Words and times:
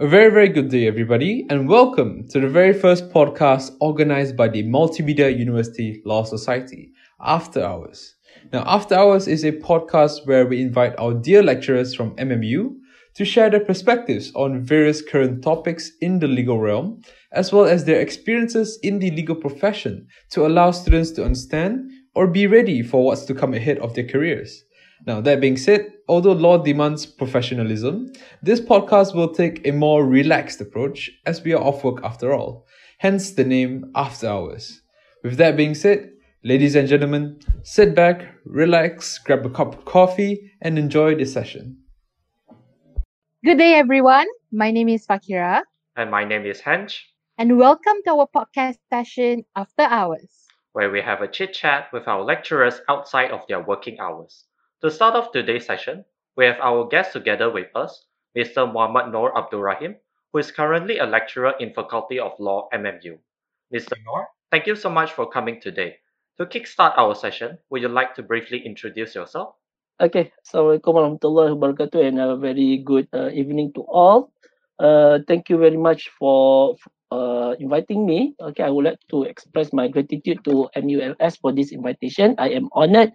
A 0.00 0.06
very, 0.06 0.30
very 0.30 0.48
good 0.48 0.70
day, 0.70 0.86
everybody, 0.86 1.44
and 1.50 1.68
welcome 1.68 2.26
to 2.28 2.40
the 2.40 2.48
very 2.48 2.72
first 2.72 3.10
podcast 3.10 3.76
organized 3.82 4.34
by 4.34 4.48
the 4.48 4.62
Multimedia 4.62 5.38
University 5.38 6.00
Law 6.06 6.24
Society, 6.24 6.94
After 7.20 7.62
Hours. 7.62 8.14
Now, 8.50 8.64
After 8.66 8.94
Hours 8.94 9.28
is 9.28 9.44
a 9.44 9.52
podcast 9.52 10.26
where 10.26 10.46
we 10.46 10.62
invite 10.62 10.98
our 10.98 11.12
dear 11.12 11.42
lecturers 11.42 11.94
from 11.94 12.16
MMU 12.16 12.76
to 13.16 13.26
share 13.26 13.50
their 13.50 13.62
perspectives 13.62 14.32
on 14.34 14.64
various 14.64 15.02
current 15.02 15.44
topics 15.44 15.92
in 16.00 16.18
the 16.18 16.28
legal 16.28 16.58
realm, 16.58 17.02
as 17.32 17.52
well 17.52 17.66
as 17.66 17.84
their 17.84 18.00
experiences 18.00 18.78
in 18.82 19.00
the 19.00 19.10
legal 19.10 19.36
profession 19.36 20.06
to 20.30 20.46
allow 20.46 20.70
students 20.70 21.10
to 21.10 21.26
understand 21.26 21.90
or 22.14 22.26
be 22.26 22.46
ready 22.46 22.82
for 22.82 23.04
what's 23.04 23.26
to 23.26 23.34
come 23.34 23.52
ahead 23.52 23.78
of 23.80 23.92
their 23.92 24.08
careers. 24.08 24.64
Now, 25.06 25.20
that 25.20 25.42
being 25.42 25.58
said, 25.58 25.92
although 26.10 26.32
law 26.32 26.58
demands 26.58 27.06
professionalism, 27.06 28.12
this 28.42 28.60
podcast 28.60 29.14
will 29.14 29.32
take 29.32 29.64
a 29.64 29.70
more 29.70 30.04
relaxed 30.04 30.60
approach 30.60 31.08
as 31.24 31.40
we 31.44 31.52
are 31.52 31.62
off 31.62 31.84
work 31.84 32.02
after 32.02 32.32
all, 32.32 32.66
hence 32.98 33.30
the 33.34 33.44
name 33.44 33.88
After 33.94 34.26
Hours. 34.26 34.82
With 35.22 35.36
that 35.36 35.56
being 35.56 35.76
said, 35.76 36.10
ladies 36.42 36.74
and 36.74 36.88
gentlemen, 36.88 37.38
sit 37.62 37.94
back, 37.94 38.26
relax, 38.44 39.18
grab 39.18 39.46
a 39.46 39.50
cup 39.50 39.72
of 39.78 39.84
coffee, 39.84 40.50
and 40.60 40.80
enjoy 40.80 41.14
the 41.14 41.26
session. 41.26 41.78
Good 43.44 43.58
day, 43.58 43.74
everyone. 43.74 44.26
My 44.50 44.72
name 44.72 44.88
is 44.88 45.06
Fakira. 45.06 45.62
And 45.94 46.10
my 46.10 46.24
name 46.24 46.44
is 46.44 46.60
Hench, 46.60 46.98
And 47.38 47.56
welcome 47.56 47.98
to 48.04 48.10
our 48.14 48.26
podcast 48.26 48.78
session 48.92 49.44
After 49.54 49.82
Hours. 49.82 50.48
where 50.72 50.90
we 50.90 51.00
have 51.02 51.20
a 51.22 51.28
chit 51.28 51.52
chat 51.52 51.86
with 51.92 52.08
our 52.08 52.22
lecturers 52.22 52.80
outside 52.88 53.30
of 53.30 53.40
their 53.48 53.62
working 53.62 53.98
hours. 54.00 54.44
To 54.80 54.90
start 54.90 55.12
off 55.12 55.28
today's 55.28 55.66
session, 55.68 56.06
we 56.40 56.46
have 56.46 56.56
our 56.56 56.88
guest 56.88 57.12
together 57.12 57.52
with 57.52 57.68
us, 57.76 58.08
Mr. 58.32 58.64
Muhammad 58.64 59.12
Nor 59.12 59.36
Abdul 59.36 59.60
Rahim, 59.60 59.96
who 60.32 60.38
is 60.38 60.50
currently 60.50 60.96
a 60.96 61.04
lecturer 61.04 61.52
in 61.60 61.74
Faculty 61.76 62.18
of 62.18 62.32
Law, 62.40 62.66
MMU. 62.72 63.20
Mr. 63.68 63.92
Nor, 64.08 64.28
thank 64.50 64.66
you 64.66 64.74
so 64.74 64.88
much 64.88 65.12
for 65.12 65.28
coming 65.28 65.60
today. 65.60 66.00
To 66.38 66.46
kickstart 66.46 66.96
our 66.96 67.14
session, 67.14 67.58
would 67.68 67.82
you 67.82 67.92
like 67.92 68.14
to 68.14 68.22
briefly 68.22 68.64
introduce 68.64 69.14
yourself? 69.14 69.52
Okay, 70.00 70.32
Assalamualaikum 70.48 70.96
warahmatullahi 70.96 71.52
wabarakatuh 71.60 72.00
and 72.00 72.16
a 72.16 72.40
very 72.40 72.80
good 72.80 73.04
uh, 73.12 73.28
evening 73.36 73.76
to 73.76 73.84
all. 73.84 74.32
Uh, 74.80 75.20
thank 75.28 75.52
you 75.52 75.60
very 75.60 75.76
much 75.76 76.08
for 76.16 76.72
uh, 77.12 77.52
inviting 77.60 78.08
me. 78.08 78.32
Okay, 78.40 78.64
I 78.64 78.72
would 78.72 78.88
like 78.88 79.04
to 79.12 79.28
express 79.28 79.76
my 79.76 79.92
gratitude 79.92 80.40
to 80.48 80.72
MULS 80.72 81.36
for 81.36 81.52
this 81.52 81.68
invitation. 81.68 82.32
I 82.40 82.56
am 82.56 82.72
honored 82.72 83.12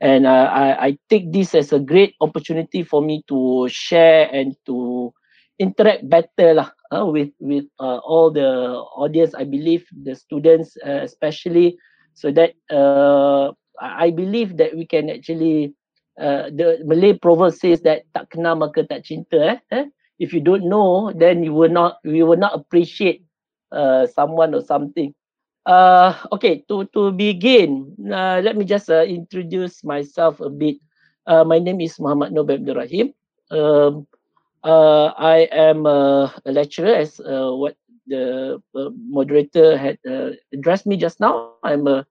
and 0.00 0.26
uh, 0.26 0.50
I, 0.52 0.86
I 0.86 0.98
take 1.08 1.32
this 1.32 1.54
as 1.54 1.72
a 1.72 1.78
great 1.78 2.14
opportunity 2.20 2.82
for 2.82 3.02
me 3.02 3.22
to 3.28 3.68
share 3.70 4.28
and 4.32 4.56
to 4.66 5.12
interact 5.58 6.08
better 6.08 6.54
lah, 6.54 6.70
uh, 6.90 7.06
with, 7.06 7.30
with 7.38 7.64
uh, 7.78 7.98
all 8.02 8.30
the 8.30 8.74
audience. 8.98 9.34
I 9.34 9.44
believe 9.44 9.86
the 9.90 10.14
students 10.14 10.76
uh, 10.84 11.02
especially 11.02 11.78
so 12.14 12.30
that 12.32 12.54
uh, 12.70 13.52
I 13.80 14.10
believe 14.10 14.56
that 14.58 14.76
we 14.76 14.86
can 14.86 15.10
actually 15.10 15.74
uh, 16.18 16.50
the 16.54 16.78
Malay 16.86 17.18
proverb 17.18 17.54
says 17.54 17.82
that 17.82 18.06
tak 18.14 18.30
kenal 18.30 18.54
maka 18.54 18.86
tak 18.86 19.02
cinta. 19.02 19.58
Eh? 19.58 19.58
eh? 19.74 19.86
If 20.22 20.30
you 20.30 20.38
don't 20.38 20.70
know, 20.70 21.10
then 21.10 21.42
you 21.42 21.50
will 21.50 21.72
not 21.72 21.98
you 22.06 22.26
will 22.26 22.38
not 22.38 22.54
appreciate 22.54 23.26
uh, 23.74 24.06
someone 24.06 24.54
or 24.54 24.62
something. 24.62 25.10
Uh, 25.64 26.12
okay, 26.28 26.60
to 26.68 26.84
to 26.92 27.08
begin, 27.08 27.88
uh, 28.12 28.36
let 28.44 28.52
me 28.52 28.68
just 28.68 28.92
uh, 28.92 29.00
introduce 29.00 29.80
myself 29.80 30.36
a 30.44 30.52
bit. 30.52 30.76
Uh, 31.24 31.40
my 31.40 31.56
name 31.56 31.80
is 31.80 31.96
Muhammad 31.96 32.36
Noor 32.36 32.44
Abdul 32.44 32.76
Rahim. 32.76 33.16
Um, 33.48 34.04
uh, 34.60 35.16
I 35.16 35.48
am 35.48 35.88
uh, 35.88 36.28
a 36.44 36.52
lecturer, 36.52 36.92
as 36.92 37.16
uh, 37.16 37.48
what 37.56 37.80
the 38.04 38.60
uh, 38.76 38.90
moderator 38.92 39.76
had 39.76 39.96
uh, 40.04 40.36
addressed 40.52 40.84
me 40.84 41.00
just 41.00 41.16
now. 41.16 41.56
I'm 41.64 41.88
a, 41.88 42.04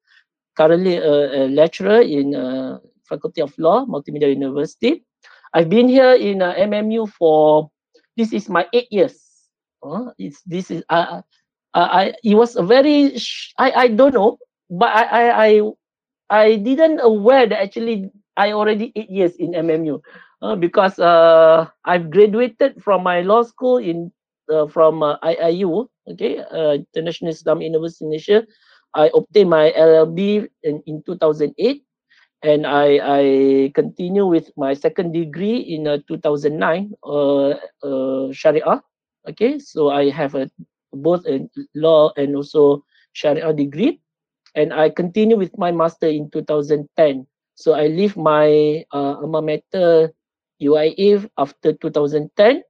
currently 0.57 0.97
a, 0.97 1.45
a 1.45 1.53
lecturer 1.53 2.01
in 2.01 2.33
uh, 2.33 2.81
Faculty 3.05 3.41
of 3.41 3.53
Law, 3.61 3.85
Multimedia 3.85 4.33
University. 4.33 5.05
I've 5.53 5.69
been 5.69 5.87
here 5.87 6.17
in 6.17 6.41
uh, 6.41 6.57
MMU 6.57 7.05
for 7.05 7.69
this 8.17 8.33
is 8.33 8.49
my 8.49 8.65
eight 8.73 8.89
years. 8.89 9.21
Uh, 9.85 10.09
it's 10.17 10.41
this 10.41 10.71
is 10.71 10.81
uh, 10.89 11.21
I 11.73 12.13
it 12.23 12.35
was 12.35 12.55
very 12.55 13.17
I 13.57 13.71
I 13.71 13.87
don't 13.89 14.13
know, 14.13 14.37
but 14.69 14.89
I 14.93 15.03
I 15.03 15.25
I, 15.33 15.49
I 16.29 16.45
didn't 16.57 16.99
aware 17.01 17.47
that 17.47 17.61
actually 17.61 18.09
I 18.37 18.53
already 18.53 18.91
eight 18.95 19.09
years 19.09 19.35
in 19.37 19.53
MMU 19.53 20.01
uh, 20.41 20.55
because 20.55 20.99
uh, 20.99 21.67
I've 21.85 22.09
graduated 22.09 22.81
from 22.81 23.03
my 23.03 23.21
law 23.21 23.43
school 23.43 23.77
in 23.77 24.11
uh, 24.51 24.67
from 24.67 25.01
uh, 25.03 25.17
IIU, 25.23 25.87
okay, 26.11 26.39
uh, 26.43 26.77
International 26.93 27.31
Islam 27.31 27.61
University 27.61 28.05
Indonesia. 28.05 28.43
I 28.93 29.09
obtained 29.15 29.49
my 29.49 29.73
LLB 29.73 30.47
in, 30.61 30.83
in 30.85 31.01
2008 31.01 31.57
and 32.43 32.67
I, 32.67 32.99
I 33.01 33.23
continue 33.73 34.27
with 34.27 34.51
my 34.55 34.73
second 34.73 35.13
degree 35.13 35.57
in 35.57 35.87
uh, 35.87 35.97
2009 36.07 36.93
uh, 37.01 37.57
uh, 37.81 38.31
Sharia. 38.31 38.83
Okay, 39.29 39.57
so 39.57 39.89
I 39.89 40.09
have 40.11 40.35
a 40.35 40.51
both 40.93 41.25
a 41.27 41.47
law 41.75 42.11
and 42.17 42.35
also 42.35 42.83
Sharia 43.13 43.53
degree, 43.53 43.99
and 44.55 44.73
I 44.73 44.89
continue 44.89 45.37
with 45.37 45.57
my 45.57 45.71
master 45.71 46.07
in 46.07 46.29
2010. 46.31 47.27
So 47.55 47.73
I 47.73 47.87
leave 47.87 48.17
my 48.17 48.83
uh, 48.93 49.21
alma 49.21 49.41
mater 49.41 50.11
UIA 50.61 51.29
after 51.37 51.73
2010, 51.73 52.63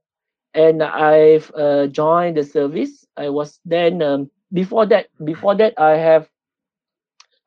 and 0.54 0.82
I've 0.82 1.50
uh, 1.54 1.86
joined 1.88 2.36
the 2.36 2.44
service. 2.44 3.04
I 3.16 3.28
was 3.28 3.60
then 3.64 4.02
um, 4.02 4.30
before 4.52 4.86
that 4.86 5.08
before 5.24 5.54
that 5.56 5.74
I 5.78 5.96
have 5.96 6.28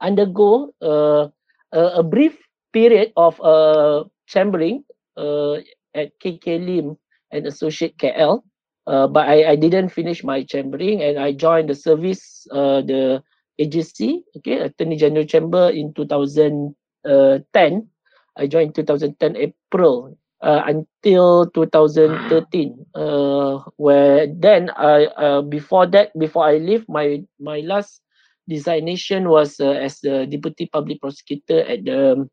undergo 0.01 0.73
uh, 0.81 1.29
a, 1.71 2.01
a 2.01 2.03
brief 2.03 2.37
period 2.73 3.11
of 3.17 3.39
uh, 3.41 4.03
chambering 4.27 4.83
uh, 5.17 5.59
at 5.95 6.13
KK 6.19 6.61
Lim 6.65 6.97
and 7.31 7.47
Associate 7.47 7.95
KL. 7.97 8.43
Uh, 8.87 9.05
but 9.05 9.27
I, 9.27 9.51
I 9.51 9.55
didn't 9.55 9.89
finish 9.89 10.23
my 10.23 10.43
chambering 10.43 11.03
and 11.03 11.19
I 11.19 11.33
joined 11.33 11.69
the 11.69 11.75
service, 11.75 12.47
uh, 12.51 12.79
the 12.81 13.21
agency, 13.59 14.23
okay, 14.37 14.59
Attorney 14.59 14.95
General 14.95 15.25
Chamber 15.25 15.69
in 15.69 15.93
2010. 15.93 16.73
I 18.37 18.47
joined 18.47 18.75
2010 18.75 19.35
April 19.35 20.17
uh, 20.41 20.63
until 20.65 21.49
2013, 21.51 22.85
uh, 22.95 23.59
where 23.75 24.27
then 24.27 24.69
I, 24.71 25.05
uh, 25.19 25.41
before 25.41 25.85
that, 25.87 26.17
before 26.17 26.45
I 26.45 26.57
leave, 26.57 26.87
my, 26.87 27.23
my 27.41 27.59
last 27.61 28.01
designation 28.47 29.27
was 29.27 29.59
uh, 29.59 29.71
as 29.71 29.99
the 29.99 30.25
deputy 30.27 30.69
public 30.71 31.01
prosecutor 31.01 31.59
at 31.67 31.83
the 31.83 32.29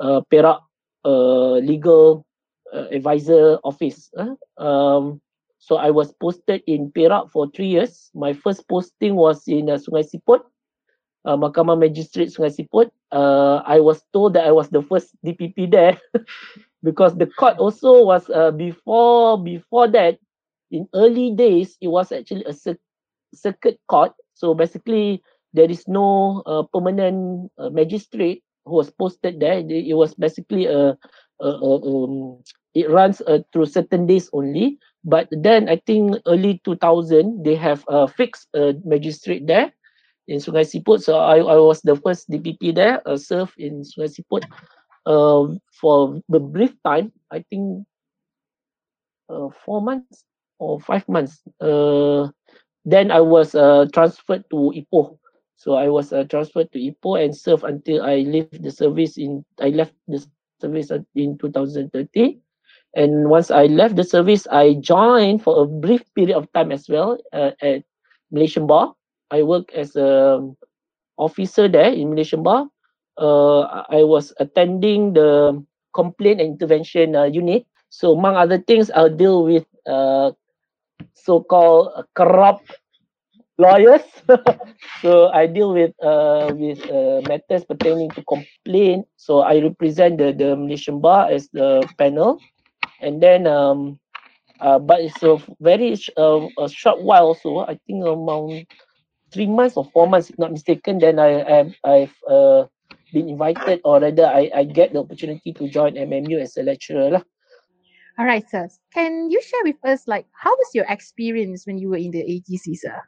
uh, 0.00 0.20
Perak 0.30 0.60
uh, 1.04 1.56
legal 1.64 2.26
uh, 2.74 2.88
advisor 2.90 3.58
office. 3.64 4.10
Uh. 4.12 4.34
Um, 4.62 5.20
so 5.64 5.76
I 5.80 5.90
was 5.90 6.12
posted 6.20 6.62
in 6.68 6.92
Perak 6.92 7.32
for 7.32 7.48
three 7.48 7.72
years. 7.72 8.10
My 8.14 8.34
first 8.36 8.68
posting 8.68 9.16
was 9.16 9.48
in 9.48 9.70
uh, 9.72 9.80
Sungai 9.80 10.04
Siput, 10.04 10.44
uh, 11.24 11.36
Mahkamah 11.36 11.78
Magistrate 11.78 12.28
Sungai 12.28 12.52
Siput. 12.52 12.90
Uh, 13.12 13.62
I 13.64 13.80
was 13.80 14.04
told 14.12 14.34
that 14.34 14.44
I 14.46 14.52
was 14.52 14.68
the 14.68 14.82
first 14.82 15.16
DPP 15.24 15.66
there 15.66 15.96
because 16.84 17.16
the 17.16 17.26
court 17.26 17.58
also 17.58 18.04
was 18.04 18.28
uh, 18.30 18.50
before 18.52 19.40
before 19.42 19.88
that. 19.88 20.18
In 20.70 20.88
early 20.94 21.32
days, 21.34 21.78
it 21.80 21.88
was 21.88 22.12
actually 22.12 22.44
a 22.44 22.52
cir- 22.52 22.80
circuit 23.34 23.78
court. 23.88 24.12
So 24.34 24.54
basically, 24.54 25.22
there 25.52 25.70
is 25.70 25.86
no 25.88 26.42
uh, 26.46 26.62
permanent 26.72 27.50
uh, 27.58 27.70
magistrate 27.70 28.42
who 28.66 28.74
was 28.76 28.90
posted 28.90 29.40
there. 29.40 29.60
It 29.62 29.94
was 29.96 30.14
basically 30.14 30.66
a, 30.66 30.98
a, 31.40 31.46
a 31.48 31.70
um, 31.84 32.42
it 32.74 32.90
runs 32.90 33.20
uh, 33.22 33.40
through 33.52 33.66
certain 33.66 34.06
days 34.06 34.30
only. 34.32 34.78
But 35.04 35.28
then 35.30 35.68
I 35.68 35.76
think 35.84 36.16
early 36.26 36.60
2000 36.64 37.44
they 37.44 37.54
have 37.56 37.84
a 37.88 38.08
fixed 38.08 38.48
uh, 38.56 38.72
magistrate 38.84 39.46
there 39.46 39.72
in 40.28 40.40
Sungai 40.40 40.64
Siput. 40.64 41.02
So 41.02 41.18
I, 41.18 41.38
I 41.38 41.56
was 41.60 41.82
the 41.82 41.96
first 41.96 42.30
DPP 42.30 42.74
there, 42.74 43.06
uh, 43.06 43.16
served 43.16 43.54
in 43.58 43.84
Sungai 43.84 44.08
Siput 44.08 44.44
uh, 45.04 45.52
for 45.72 46.20
the 46.28 46.40
brief 46.40 46.72
time. 46.84 47.12
I 47.30 47.44
think 47.50 47.84
uh, 49.28 49.48
four 49.64 49.82
months 49.82 50.24
or 50.58 50.80
five 50.80 51.08
months. 51.08 51.42
Uh, 51.60 52.28
then 52.84 53.10
I 53.10 53.20
was 53.20 53.54
uh, 53.54 53.86
transferred 53.92 54.44
to 54.50 54.72
Ipoh. 54.72 55.18
So 55.56 55.74
I 55.74 55.88
was 55.88 56.12
uh, 56.12 56.24
transferred 56.24 56.72
to 56.72 56.78
Ipoh 56.78 57.24
and 57.24 57.36
served 57.36 57.64
until 57.64 58.02
I 58.02 58.24
left 58.28 58.60
the 58.62 58.70
service 58.70 59.16
in 59.16 59.44
I 59.60 59.68
left 59.68 59.94
the 60.08 60.24
service 60.60 60.90
in 61.14 61.38
2013. 61.38 62.40
And 62.94 63.28
once 63.28 63.50
I 63.50 63.66
left 63.66 63.96
the 63.96 64.04
service, 64.04 64.46
I 64.50 64.74
joined 64.78 65.42
for 65.42 65.62
a 65.62 65.66
brief 65.66 66.02
period 66.14 66.36
of 66.36 66.50
time 66.52 66.70
as 66.70 66.88
well 66.88 67.18
uh, 67.32 67.50
at 67.60 67.82
Malaysian 68.30 68.66
Bar. 68.66 68.94
I 69.30 69.42
worked 69.42 69.72
as 69.72 69.96
a 69.96 70.38
officer 71.18 71.68
there 71.68 71.90
in 71.90 72.10
Malaysian 72.10 72.42
Bar. 72.42 72.68
Uh, 73.18 73.84
I 73.90 74.02
was 74.02 74.32
attending 74.38 75.12
the 75.14 75.62
complaint 75.94 76.40
and 76.40 76.54
intervention 76.54 77.16
uh, 77.16 77.24
unit. 77.24 77.66
So 77.90 78.12
among 78.12 78.36
other 78.36 78.58
things, 78.58 78.90
I'll 78.90 79.14
deal 79.14 79.44
with 79.44 79.66
uh, 79.86 80.32
so-called 81.14 81.90
uh, 81.94 82.02
corrupt 82.14 82.70
lawyers. 83.58 84.02
so 85.02 85.28
I 85.30 85.46
deal 85.46 85.72
with 85.72 85.94
uh, 86.02 86.50
with 86.54 86.82
uh, 86.90 87.22
matters 87.30 87.64
pertaining 87.64 88.10
to 88.18 88.22
complaint. 88.26 89.06
So 89.16 89.40
I 89.40 89.62
represent 89.62 90.18
the, 90.18 90.34
the 90.34 90.56
Malaysian 90.56 91.00
Bar 91.00 91.30
as 91.30 91.48
the 91.52 91.86
panel. 91.98 92.38
And 93.04 93.22
then, 93.22 93.46
um, 93.46 94.00
uh, 94.60 94.78
but 94.78 95.00
it's 95.00 95.22
a 95.22 95.36
very 95.60 95.94
sh- 95.96 96.10
uh, 96.16 96.48
a 96.58 96.68
short 96.68 97.02
while 97.02 97.26
also, 97.26 97.58
I 97.60 97.78
think 97.86 98.04
around 98.04 98.66
three 99.32 99.46
months 99.46 99.76
or 99.76 99.84
four 99.84 100.08
months, 100.08 100.30
if 100.30 100.38
not 100.38 100.52
mistaken, 100.52 100.98
then 100.98 101.18
I, 101.18 101.42
I, 101.42 101.58
I've 101.84 102.16
uh, 102.28 102.64
been 103.12 103.28
invited 103.28 103.80
or 103.84 104.00
rather 104.00 104.26
I, 104.26 104.50
I 104.54 104.64
get 104.64 104.92
the 104.92 105.00
opportunity 105.00 105.52
to 105.52 105.68
join 105.68 105.96
MMU 105.96 106.40
as 106.40 106.56
a 106.56 106.62
lecturer. 106.62 107.10
Lah. 107.10 107.22
All 108.18 108.24
right, 108.26 108.48
sir. 108.48 108.68
Can 108.92 109.30
you 109.30 109.42
share 109.42 109.62
with 109.64 109.76
us, 109.84 110.06
like, 110.06 110.26
how 110.32 110.50
was 110.50 110.70
your 110.74 110.86
experience 110.88 111.66
when 111.66 111.78
you 111.78 111.90
were 111.90 111.96
in 111.96 112.10
the 112.10 112.22
AGC, 112.22 112.74
sir? 112.76 113.02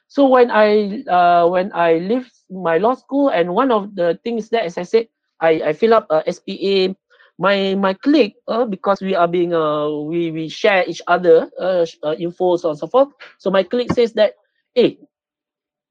So 0.08 0.28
when 0.28 0.52
I 0.52 1.02
uh, 1.10 1.48
when 1.50 1.72
I 1.74 2.00
leave 2.00 2.30
my 2.50 2.78
law 2.78 2.94
school 2.96 3.30
and 3.30 3.54
one 3.56 3.72
of 3.72 3.96
the 3.96 4.20
things 4.24 4.50
that 4.50 4.66
as 4.66 4.78
I 4.78 4.84
said 4.84 5.08
I, 5.42 5.72
I 5.72 5.74
fill 5.74 5.94
up 5.94 6.08
uh, 6.10 6.24
SPA 6.30 6.96
my 7.40 7.76
my 7.76 7.94
clique 7.94 8.36
uh, 8.48 8.66
because 8.66 9.02
we 9.02 9.16
are 9.16 9.28
being 9.28 9.54
uh, 9.54 9.90
we 9.90 10.32
we 10.32 10.48
share 10.50 10.86
each 10.88 11.02
other 11.08 11.50
uh, 11.60 11.86
uh, 12.04 12.16
info 12.20 12.56
so 12.58 12.70
on 12.70 12.78
so 12.78 12.88
forth. 12.88 13.10
So 13.40 13.52
my 13.52 13.64
clique 13.64 13.92
says 13.94 14.14
that 14.14 14.34
hey 14.76 15.00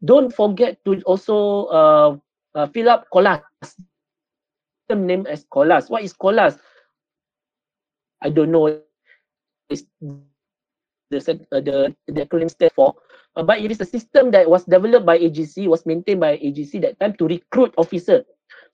don't 0.05 0.33
forget 0.33 0.79
to 0.85 1.01
also 1.05 1.67
uh, 1.73 2.17
uh, 2.55 2.67
fill 2.69 2.89
up 2.89 3.07
colas 3.13 3.41
system 4.75 5.07
name 5.07 5.27
as 5.27 5.45
colas. 5.51 5.91
What 5.91 6.03
is 6.03 6.13
colas? 6.13 6.59
I 8.23 8.31
don't 8.31 8.51
know. 8.53 8.69
It's 9.69 9.85
the 11.11 11.19
uh, 11.53 11.61
the 11.61 11.95
the 12.07 12.21
acronym 12.25 12.51
stand 12.51 12.73
for, 12.73 12.95
uh, 13.37 13.43
but 13.43 13.61
it 13.61 13.71
is 13.71 13.81
a 13.81 13.89
system 13.89 14.31
that 14.33 14.49
was 14.49 14.65
developed 14.65 15.07
by 15.07 15.19
AGC, 15.19 15.69
was 15.69 15.85
maintained 15.87 16.21
by 16.21 16.39
AGC 16.39 16.81
that 16.83 16.99
time 17.01 17.15
to 17.19 17.27
recruit 17.27 17.75
officer. 17.77 18.25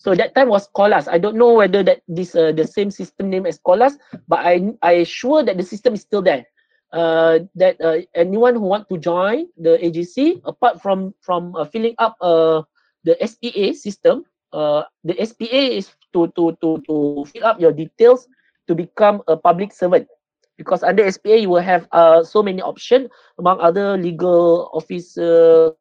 So 0.00 0.16
that 0.16 0.34
time 0.34 0.48
was 0.48 0.68
colas. 0.72 1.08
I 1.08 1.18
don't 1.20 1.36
know 1.36 1.54
whether 1.60 1.84
that 1.84 2.00
this 2.08 2.34
uh, 2.34 2.52
the 2.52 2.64
same 2.64 2.90
system 2.90 3.28
name 3.28 3.44
as 3.44 3.60
colas, 3.60 4.00
but 4.28 4.40
I 4.40 4.72
I 4.80 5.04
sure 5.04 5.44
that 5.44 5.60
the 5.60 5.66
system 5.66 5.94
is 5.94 6.02
still 6.02 6.22
there. 6.24 6.48
Uh, 6.90 7.46
that 7.54 7.78
uh, 7.78 8.02
anyone 8.18 8.56
who 8.56 8.66
want 8.66 8.88
to 8.90 8.98
join 8.98 9.46
the 9.60 9.78
AGC, 9.78 10.42
apart 10.42 10.82
from 10.82 11.14
from 11.20 11.54
uh, 11.54 11.68
filling 11.68 11.94
up 12.02 12.16
uh, 12.18 12.64
the 13.04 13.14
SPA 13.22 13.76
system, 13.76 14.24
uh, 14.56 14.82
the 15.04 15.14
SPA 15.22 15.78
is 15.78 15.92
to 16.16 16.32
to 16.34 16.56
to 16.64 16.82
to 16.88 17.24
fill 17.30 17.44
up 17.46 17.60
your 17.60 17.70
details 17.70 18.26
to 18.66 18.74
become 18.74 19.22
a 19.28 19.36
public 19.36 19.70
servant. 19.70 20.08
Because 20.60 20.84
under 20.84 21.08
SPA 21.08 21.40
you 21.40 21.48
will 21.48 21.64
have 21.64 21.88
uh, 21.96 22.22
so 22.22 22.44
many 22.44 22.60
options 22.60 23.08
among 23.40 23.64
other 23.64 23.96
legal 23.96 24.68
officer, 24.76 25.72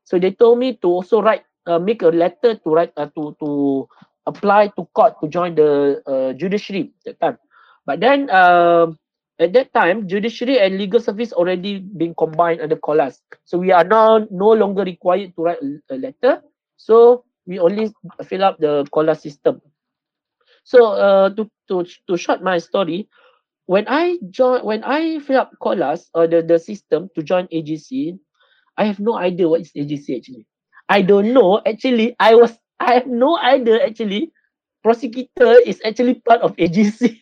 So 0.04 0.18
they 0.18 0.32
told 0.32 0.58
me 0.58 0.76
to 0.80 0.88
also 0.88 1.20
write, 1.20 1.44
uh, 1.66 1.78
make 1.78 2.02
a 2.02 2.08
letter 2.08 2.56
to 2.56 2.68
write 2.70 2.92
uh, 2.96 3.08
to 3.16 3.36
to 3.40 3.88
apply 4.26 4.68
to 4.76 4.86
court 4.94 5.20
to 5.20 5.28
join 5.28 5.54
the 5.54 6.00
uh, 6.06 6.32
judiciary 6.34 6.92
that 7.04 7.20
time. 7.20 7.38
But 7.86 8.00
then 8.00 8.30
um 8.30 8.98
at 9.38 9.52
that 9.52 9.72
time, 9.74 10.08
judiciary 10.08 10.58
and 10.58 10.78
legal 10.78 11.00
service 11.00 11.32
already 11.32 11.78
been 11.80 12.14
combined 12.16 12.60
under 12.60 12.76
COLAS. 12.76 13.20
So 13.44 13.58
we 13.58 13.70
are 13.70 13.84
now 13.84 14.24
no 14.30 14.50
longer 14.52 14.82
required 14.82 15.36
to 15.36 15.42
write 15.42 15.60
a, 15.60 15.94
a 15.94 15.96
letter. 16.00 16.40
So 16.76 17.24
we 17.46 17.58
only 17.58 17.92
fill 18.24 18.44
up 18.44 18.56
the 18.58 18.86
COLAS 18.90 19.20
system. 19.20 19.60
So 20.66 20.98
uh, 20.98 21.30
to 21.38 21.46
to 21.70 21.86
to 22.10 22.18
short 22.18 22.42
my 22.42 22.58
story, 22.58 23.06
when 23.70 23.86
I 23.86 24.18
join 24.34 24.66
when 24.66 24.82
I 24.82 25.22
fill 25.22 25.38
up 25.38 25.54
COLAS 25.62 26.10
or 26.10 26.26
the, 26.26 26.42
the 26.42 26.58
system 26.58 27.06
to 27.14 27.22
join 27.22 27.46
AGC, 27.54 28.18
I 28.74 28.84
have 28.84 28.98
no 28.98 29.14
idea 29.14 29.46
what 29.46 29.62
is 29.62 29.70
AGC 29.78 30.18
actually. 30.18 30.46
I 30.90 31.02
don't 31.06 31.30
know 31.30 31.62
actually. 31.62 32.18
I 32.18 32.34
was 32.34 32.58
I 32.82 32.98
have 32.98 33.06
no 33.06 33.38
idea 33.38 33.78
actually. 33.78 34.34
Prosecutor 34.82 35.62
is 35.62 35.78
actually 35.86 36.18
part 36.26 36.42
of 36.42 36.54
AGC. 36.58 37.14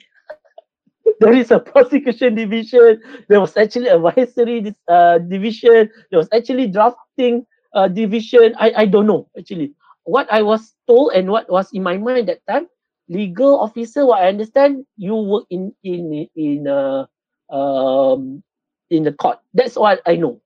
there 1.20 1.36
is 1.36 1.52
a 1.52 1.60
prosecution 1.60 2.34
division. 2.34 2.96
There 3.28 3.40
was 3.44 3.56
actually 3.60 3.92
advisory 3.92 4.72
uh, 4.88 5.18
division. 5.20 5.92
There 6.08 6.16
was 6.16 6.32
actually 6.32 6.72
drafting 6.72 7.44
uh, 7.76 7.92
division. 7.92 8.56
I 8.56 8.72
I 8.72 8.84
don't 8.88 9.04
know 9.04 9.28
actually. 9.36 9.76
What 10.08 10.32
I 10.32 10.40
was 10.40 10.72
told 10.88 11.12
and 11.12 11.28
what 11.28 11.44
was 11.52 11.68
in 11.76 11.84
my 11.84 12.00
mind 12.00 12.28
that 12.32 12.40
time, 12.48 12.72
legal 13.08 13.60
officer. 13.60 14.06
What 14.06 14.22
I 14.22 14.28
understand, 14.28 14.86
you 14.96 15.14
work 15.16 15.44
in 15.50 15.74
in 15.84 16.28
in 16.36 16.68
uh, 16.68 17.06
um 17.52 18.42
in 18.90 19.04
the 19.04 19.12
court. 19.12 19.38
That's 19.54 19.76
what 19.76 20.00
I 20.06 20.16
know. 20.16 20.40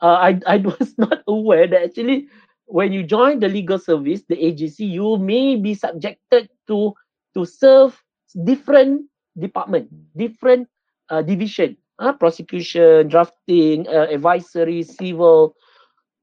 Uh, 0.00 0.18
I 0.18 0.30
I 0.46 0.56
was 0.64 0.96
not 0.98 1.22
aware 1.26 1.66
that 1.66 1.82
actually 1.82 2.28
when 2.66 2.92
you 2.92 3.02
join 3.02 3.40
the 3.40 3.48
legal 3.48 3.78
service, 3.78 4.22
the 4.28 4.36
AGC, 4.36 4.84
you 4.88 5.16
may 5.18 5.56
be 5.56 5.74
subjected 5.74 6.48
to 6.68 6.94
to 7.34 7.44
serve 7.44 7.96
different 8.44 9.06
department, 9.38 9.88
different 10.16 10.68
uh, 11.10 11.22
division, 11.22 11.76
uh, 11.98 12.12
prosecution, 12.12 13.08
drafting, 13.08 13.86
uh, 13.88 14.08
advisory, 14.10 14.82
civil. 14.82 15.54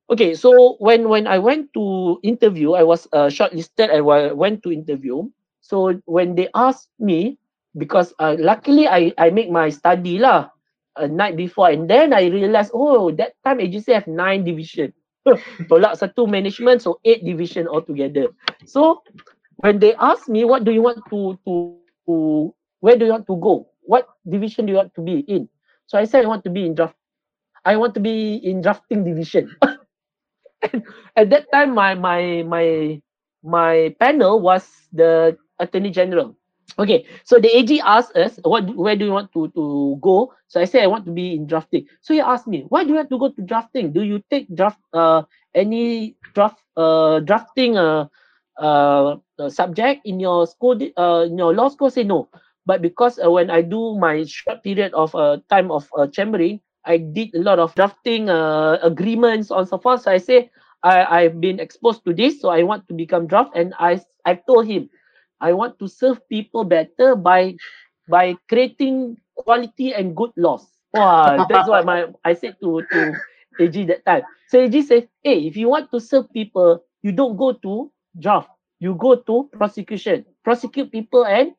Okay, 0.10 0.34
so 0.36 0.76
when 0.80 1.10
when 1.10 1.28
I 1.28 1.38
went 1.40 1.74
to 1.74 2.20
interview, 2.24 2.74
I 2.74 2.84
was 2.84 3.08
uh, 3.14 3.30
shortlisted 3.30 3.94
and 3.94 4.02
I 4.06 4.34
went 4.34 4.64
to 4.64 4.72
interview. 4.74 5.30
So 5.70 6.02
when 6.10 6.34
they 6.34 6.50
asked 6.58 6.90
me, 6.98 7.38
because 7.78 8.14
uh, 8.18 8.34
luckily 8.42 8.90
I 8.90 9.14
I 9.22 9.30
make 9.30 9.54
my 9.54 9.70
study 9.70 10.18
lah 10.18 10.50
a 10.98 11.06
night 11.06 11.38
before, 11.38 11.70
and 11.70 11.86
then 11.86 12.10
I 12.10 12.34
realized, 12.34 12.74
oh, 12.74 13.14
that 13.22 13.38
time 13.46 13.62
agency 13.62 13.94
have 13.94 14.10
nine 14.10 14.42
division. 14.42 14.90
Tolak 15.70 16.02
satu 16.02 16.26
management, 16.26 16.82
so 16.82 16.98
eight 17.06 17.22
division 17.22 17.70
altogether. 17.70 18.34
So 18.66 19.06
when 19.62 19.78
they 19.78 19.94
asked 20.02 20.26
me, 20.26 20.42
what 20.42 20.66
do 20.66 20.74
you 20.74 20.82
want 20.82 21.06
to 21.14 21.38
to 21.46 21.54
to 22.10 22.14
where 22.82 22.98
do 22.98 23.06
you 23.06 23.14
want 23.14 23.30
to 23.30 23.38
go? 23.38 23.70
What 23.86 24.10
division 24.26 24.66
do 24.66 24.74
you 24.74 24.82
want 24.82 24.98
to 24.98 25.06
be 25.06 25.22
in? 25.30 25.46
So 25.86 26.02
I 26.02 26.10
said 26.10 26.26
I 26.26 26.30
want 26.34 26.44
to 26.50 26.54
be 26.54 26.66
in 26.66 26.74
draft. 26.74 26.98
I 27.66 27.78
want 27.78 27.94
to 27.94 28.02
be 28.02 28.42
in 28.42 28.62
drafting 28.66 29.06
division. 29.06 29.54
and 30.74 30.84
at 31.16 31.30
that 31.30 31.52
time, 31.54 31.74
my 31.76 31.94
my 31.94 32.44
my 32.48 32.98
my 33.44 33.94
panel 34.00 34.40
was 34.42 34.66
the 34.94 35.38
attorney 35.60 35.92
general. 35.92 36.36
Okay, 36.80 37.06
so 37.24 37.40
the 37.40 37.50
AG 37.52 37.82
asked 37.82 38.16
us, 38.16 38.40
"What? 38.44 38.70
Where 38.76 38.96
do 38.96 39.06
you 39.06 39.12
want 39.14 39.32
to 39.34 39.48
to 39.54 39.98
go?" 40.02 40.34
So 40.48 40.62
I 40.62 40.66
said, 40.66 40.84
"I 40.84 40.92
want 40.92 41.06
to 41.06 41.14
be 41.14 41.36
in 41.36 41.46
drafting." 41.48 41.86
So 42.02 42.14
he 42.14 42.22
asked 42.22 42.48
me, 42.48 42.66
"Why 42.70 42.84
do 42.84 42.90
you 42.94 43.00
want 43.02 43.10
to 43.12 43.20
go 43.20 43.30
to 43.34 43.42
drafting? 43.44 43.92
Do 43.92 44.02
you 44.06 44.22
take 44.32 44.48
draft 44.54 44.80
uh 44.94 45.24
any 45.54 46.16
draft 46.34 46.62
uh 46.78 47.20
drafting 47.26 47.78
uh 47.78 48.08
uh 48.60 49.18
subject 49.50 50.06
in 50.06 50.20
your 50.20 50.48
school 50.48 50.78
uh 50.98 51.26
in 51.28 51.38
your 51.38 51.54
law 51.54 51.70
school?" 51.70 51.90
Say 51.90 52.04
no, 52.04 52.30
but 52.66 52.82
because 52.82 53.20
uh, 53.20 53.30
when 53.32 53.50
I 53.50 53.62
do 53.62 53.98
my 53.98 54.24
short 54.26 54.64
period 54.64 54.94
of 54.94 55.14
uh 55.16 55.38
time 55.50 55.72
of 55.72 55.90
uh, 55.98 56.08
chambering, 56.08 56.62
I 56.86 56.98
did 56.98 57.34
a 57.36 57.42
lot 57.42 57.60
of 57.60 57.74
drafting 57.76 58.30
uh 58.30 58.78
agreements 58.82 59.52
on 59.52 59.66
so 59.66 59.78
forth. 59.78 60.02
So 60.04 60.12
I 60.12 60.18
say 60.18 60.50
I 60.84 61.04
I've 61.26 61.40
been 61.42 61.60
exposed 61.60 62.04
to 62.06 62.14
this, 62.14 62.42
so 62.42 62.50
I 62.50 62.64
want 62.64 62.88
to 62.90 62.94
become 62.94 63.28
draft, 63.28 63.52
and 63.56 63.74
I 63.80 64.02
I 64.26 64.36
told 64.36 64.68
him 64.68 64.90
I 65.42 65.54
want 65.54 65.80
to 65.80 65.88
serve 65.88 66.22
people 66.30 66.64
better 66.66 67.16
by 67.16 67.56
by 68.08 68.36
creating 68.50 69.18
quality 69.36 69.94
and 69.94 70.16
good 70.16 70.32
laws. 70.38 70.66
Wow, 70.94 71.44
that's 71.48 71.68
what 71.68 71.86
my 71.86 72.08
I 72.24 72.34
said 72.34 72.58
to 72.62 72.82
to 72.92 73.14
AG 73.60 73.76
that 73.86 74.06
time. 74.06 74.24
So 74.48 74.60
AG 74.62 74.82
said, 74.84 75.10
hey, 75.24 75.46
if 75.48 75.56
you 75.58 75.70
want 75.70 75.92
to 75.92 76.00
serve 76.00 76.32
people, 76.34 76.84
you 77.02 77.12
don't 77.12 77.38
go 77.38 77.54
to 77.54 77.92
draft. 78.20 78.50
You 78.80 78.96
go 78.96 79.16
to 79.16 79.50
prosecution. 79.54 80.26
Prosecute 80.44 80.92
people 80.92 81.26
and 81.26 81.54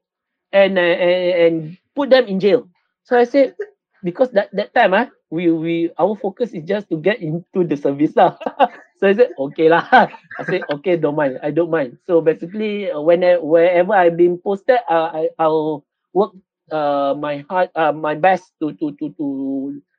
and 0.52 0.78
and, 0.78 1.32
and 1.44 1.54
put 1.94 2.10
them 2.10 2.26
in 2.26 2.40
jail. 2.40 2.68
So 3.04 3.18
I 3.18 3.24
said, 3.24 3.54
because 4.04 4.30
that 4.32 4.50
that 4.54 4.72
time 4.74 4.92
ah, 4.94 5.08
we 5.30 5.50
we 5.50 5.74
our 5.98 6.16
focus 6.16 6.52
is 6.52 6.64
just 6.64 6.88
to 6.90 6.96
get 7.00 7.20
into 7.20 7.64
the 7.64 7.76
service 7.76 8.14
lah. 8.16 8.36
so 8.98 9.08
I 9.08 9.14
said, 9.14 9.30
okay 9.50 9.68
lah. 9.68 9.84
I 10.40 10.42
said, 10.44 10.64
okay, 10.80 10.96
don't 10.96 11.16
mind. 11.16 11.38
I 11.42 11.50
don't 11.50 11.70
mind. 11.70 11.98
So 12.06 12.20
basically, 12.20 12.90
uh, 12.90 13.00
when 13.00 13.24
I, 13.24 13.36
wherever 13.38 13.92
I've 13.94 14.16
been 14.16 14.38
posted, 14.40 14.80
uh, 14.88 15.10
I 15.12 15.22
I'll 15.38 15.84
work 16.12 16.34
uh 16.70 17.14
my 17.18 17.42
heart 17.50 17.70
uh 17.74 17.90
my 17.92 18.14
best 18.14 18.54
to 18.62 18.72
to 18.78 18.94
to 18.98 19.06
to 19.18 19.26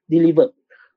deliver. 0.09 0.49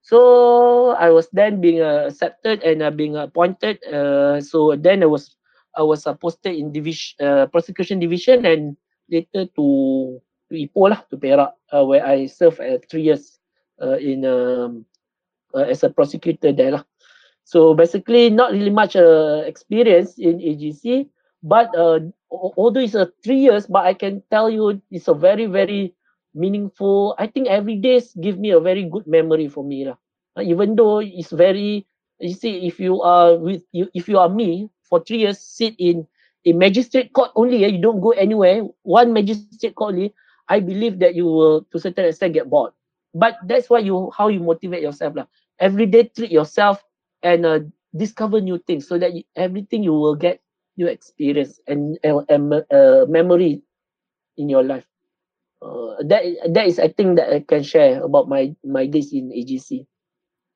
So 0.04 0.92
I 1.00 1.10
was 1.10 1.28
then 1.32 1.60
being 1.60 1.80
uh, 1.80 2.08
accepted 2.12 2.62
and 2.62 2.82
uh, 2.82 2.90
being 2.90 3.16
appointed. 3.16 3.80
Uh, 3.88 4.40
so 4.40 4.76
then 4.76 5.02
I 5.02 5.06
was 5.08 5.36
I 5.76 5.82
was 5.82 6.06
uh, 6.06 6.14
posted 6.14 6.56
in 6.56 6.72
division 6.72 7.16
uh, 7.24 7.46
prosecution 7.48 7.98
division 8.00 8.44
and 8.44 8.76
later 9.10 9.46
to 9.56 10.20
to 10.50 10.54
Ipoh 10.56 10.92
to 11.10 11.16
Perak 11.16 11.52
uh, 11.72 11.84
where 11.84 12.04
I 12.04 12.26
served 12.26 12.60
three 12.90 13.02
years 13.02 13.38
uh, 13.82 13.96
in 13.98 14.24
um, 14.24 14.84
uh, 15.54 15.66
as 15.68 15.82
a 15.82 15.90
prosecutor 15.90 16.52
there 16.52 16.72
lah. 16.80 16.84
So 17.44 17.74
basically, 17.74 18.30
not 18.30 18.52
really 18.52 18.72
much 18.72 18.96
experience 19.46 20.16
in 20.18 20.40
AGC, 20.40 21.08
but 21.44 21.68
al- 21.76 22.12
although 22.32 22.80
it's 22.80 22.96
a 22.96 23.12
three 23.22 23.38
years, 23.44 23.66
but 23.66 23.84
I 23.84 23.92
can 23.94 24.22
tell 24.30 24.48
you 24.48 24.80
it's 24.90 25.08
a 25.08 25.14
very 25.14 25.46
very 25.46 25.92
meaningful. 26.34 27.14
I 27.18 27.26
think 27.28 27.48
every 27.48 27.76
day 27.76 28.00
give 28.20 28.38
me 28.38 28.50
a 28.50 28.60
very 28.60 28.84
good 28.88 29.06
memory 29.06 29.48
for 29.48 29.62
me 29.64 29.86
lah. 29.88 29.96
Even 30.40 30.74
though 30.74 30.98
it's 30.98 31.30
very, 31.30 31.86
you 32.18 32.34
see, 32.34 32.66
if 32.66 32.80
you 32.80 33.00
are 33.02 33.36
with 33.38 33.62
you, 33.70 33.86
if 33.94 34.08
you 34.08 34.18
are 34.18 34.28
me 34.32 34.68
for 34.82 35.04
three 35.04 35.22
years, 35.28 35.38
sit 35.38 35.76
in 35.78 36.08
a 36.44 36.52
magistrate 36.52 37.12
court 37.12 37.30
only, 37.36 37.64
eh, 37.64 37.70
you 37.76 37.80
don't 37.80 38.00
go 38.00 38.10
anywhere. 38.16 38.64
One 38.82 39.12
magistrate 39.12 39.60
court 39.76 39.94
only. 39.94 40.14
I 40.48 40.60
believe 40.60 40.98
that 41.00 41.14
you 41.14 41.26
will, 41.26 41.62
to 41.72 41.76
a 41.76 41.80
certain 41.80 42.06
extent, 42.06 42.34
get 42.34 42.50
bored. 42.50 42.72
But 43.14 43.36
that's 43.46 43.70
why 43.70 43.78
you 43.80 44.10
how 44.16 44.28
you 44.28 44.40
motivate 44.40 44.82
yourself 44.82 45.14
lah. 45.16 45.26
Every 45.58 45.86
day, 45.86 46.10
treat 46.10 46.30
yourself 46.30 46.82
and 47.22 47.46
uh, 47.46 47.60
discover 47.94 48.40
new 48.40 48.58
things 48.58 48.86
so 48.88 48.98
that 48.98 49.14
you, 49.14 49.22
everything 49.36 49.82
you 49.82 49.94
will 49.94 50.16
get 50.16 50.42
new 50.76 50.86
experience 50.86 51.60
and 51.66 51.98
and, 52.02 52.26
and 52.28 52.52
uh, 52.70 53.06
memory 53.08 53.62
in 54.36 54.48
your 54.48 54.62
life. 54.62 54.86
Uh, 55.62 55.96
that 56.04 56.22
that 56.50 56.66
is 56.66 56.78
I 56.78 56.88
think 56.88 57.16
that 57.16 57.32
I 57.32 57.40
can 57.40 57.62
share 57.62 58.02
about 58.02 58.28
my 58.28 58.54
my 58.64 58.86
days 58.86 59.12
in 59.12 59.30
AGC. 59.32 59.86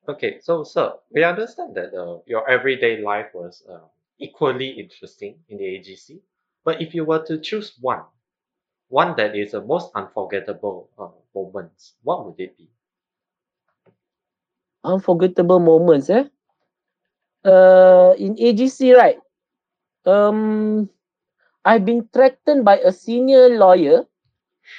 Okay, 0.08 0.40
so 0.40 0.64
sir, 0.64 0.94
we 1.10 1.22
understand 1.24 1.74
that 1.76 1.94
uh, 1.94 2.18
your 2.26 2.48
everyday 2.48 3.00
life 3.00 3.28
was 3.34 3.62
uh, 3.68 3.86
equally 4.18 4.70
interesting 4.80 5.38
in 5.48 5.58
the 5.58 5.64
AGC. 5.64 6.20
But 6.64 6.80
if 6.82 6.94
you 6.94 7.04
were 7.04 7.24
to 7.26 7.38
choose 7.38 7.76
one, 7.80 8.04
one 8.88 9.14
that 9.16 9.36
is 9.36 9.52
the 9.52 9.60
most 9.62 9.90
unforgettable 9.94 10.90
uh, 10.98 11.08
moments, 11.34 11.94
what 12.02 12.24
would 12.26 12.40
it 12.40 12.56
be? 12.56 12.68
Unforgettable 14.84 15.60
moments, 15.60 16.10
eh? 16.10 16.24
Uh, 17.44 18.14
in 18.18 18.34
AGC, 18.36 18.92
right? 18.96 19.18
Um, 20.06 20.88
I've 21.64 21.84
been 21.84 22.08
threatened 22.12 22.64
by 22.64 22.78
a 22.78 22.92
senior 22.92 23.48
lawyer 23.56 24.06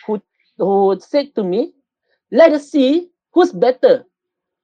who 0.05 0.21
who 0.57 0.97
said 0.99 1.33
to 1.35 1.43
me, 1.43 1.73
"Let 2.31 2.53
us 2.53 2.69
see 2.71 3.11
who's 3.33 3.51
better, 3.53 4.05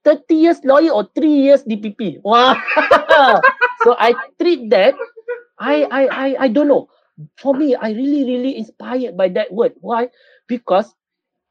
30 0.04 0.36
years 0.36 0.60
lawyer 0.66 0.92
or 0.92 1.08
three 1.16 1.34
years 1.48 1.64
DPP." 1.64 2.20
Wow! 2.24 2.56
so 3.84 3.96
I 4.00 4.16
treat 4.40 4.70
that. 4.72 4.96
I 5.60 5.86
I 5.92 6.04
I 6.08 6.28
I 6.46 6.48
don't 6.50 6.68
know. 6.68 6.90
For 7.38 7.54
me, 7.54 7.76
I 7.76 7.92
really 7.92 8.24
really 8.26 8.58
inspired 8.58 9.16
by 9.16 9.30
that 9.30 9.52
word. 9.52 9.74
Why? 9.80 10.10
Because 10.48 10.94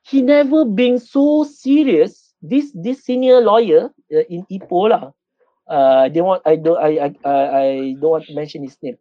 he 0.05 0.21
never 0.23 0.65
been 0.65 0.99
so 0.99 1.45
serious. 1.45 2.35
This 2.45 2.73
this 2.77 3.05
senior 3.05 3.41
lawyer 3.41 3.89
uh, 4.13 4.25
in 4.29 4.45
Ipoh 4.53 4.93
lah. 4.93 5.05
Uh, 5.65 6.13
they 6.13 6.21
want 6.21 6.45
I 6.45 6.61
don't 6.61 6.77
I 6.77 7.09
I 7.25 7.35
I 7.57 7.67
don't 7.97 8.13
want 8.21 8.29
to 8.29 8.37
mention 8.37 8.61
his 8.63 8.77
name. 8.85 9.01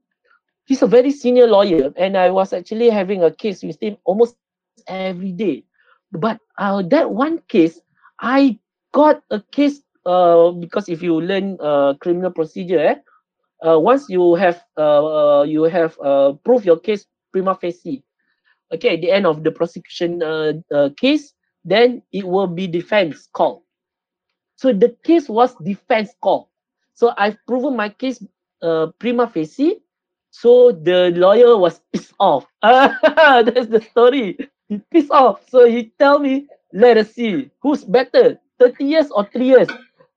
He's 0.63 0.79
a 0.79 0.87
very 0.87 1.11
senior 1.11 1.47
lawyer, 1.47 1.91
and 1.99 2.15
I 2.15 2.31
was 2.31 2.55
actually 2.55 2.87
having 2.87 3.19
a 3.23 3.31
case 3.35 3.59
with 3.67 3.75
him 3.83 3.99
almost 4.07 4.39
every 4.87 5.35
day. 5.35 5.67
But 6.15 6.39
uh, 6.57 6.83
that 6.87 7.11
one 7.11 7.43
case, 7.51 7.83
I 8.23 8.59
got 8.95 9.19
a 9.27 9.43
case 9.51 9.83
uh, 10.05 10.51
because 10.55 10.87
if 10.87 11.03
you 11.03 11.19
learn 11.19 11.59
uh, 11.59 11.99
criminal 11.99 12.31
procedure, 12.31 12.79
eh, 12.79 12.95
uh, 13.65 13.79
once 13.79 14.09
you 14.09 14.35
have 14.35 14.63
uh, 14.77 15.39
uh, 15.39 15.43
you 15.43 15.63
have 15.63 15.97
uh, 16.03 16.33
prove 16.43 16.65
your 16.65 16.77
case 16.77 17.05
prima 17.31 17.55
facie, 17.55 18.03
okay, 18.73 18.95
at 18.95 19.01
the 19.01 19.11
end 19.11 19.25
of 19.25 19.43
the 19.43 19.51
prosecution 19.51 20.21
uh, 20.21 20.53
uh, 20.73 20.89
case, 20.97 21.33
then 21.65 22.01
it 22.11 22.25
will 22.27 22.47
be 22.47 22.67
defense 22.67 23.27
call. 23.33 23.63
So 24.55 24.73
the 24.73 24.95
case 25.03 25.29
was 25.29 25.55
defense 25.55 26.11
call. 26.21 26.51
So 26.93 27.13
I've 27.17 27.37
proven 27.47 27.75
my 27.75 27.89
case 27.89 28.23
uh, 28.61 28.87
prima 28.99 29.27
facie. 29.27 29.79
So 30.31 30.71
the 30.71 31.11
lawyer 31.15 31.57
was 31.57 31.79
pissed 31.91 32.13
off. 32.19 32.45
That's 32.61 33.67
the 33.67 33.85
story. 33.91 34.37
He 34.67 34.81
pissed 34.91 35.11
off. 35.11 35.47
So 35.49 35.67
he 35.67 35.93
tell 35.99 36.19
me, 36.19 36.47
let 36.73 36.97
us 36.97 37.11
see 37.11 37.51
who's 37.61 37.83
better, 37.83 38.39
30 38.59 38.83
years 38.83 39.11
or 39.11 39.25
three 39.25 39.47
years. 39.47 39.67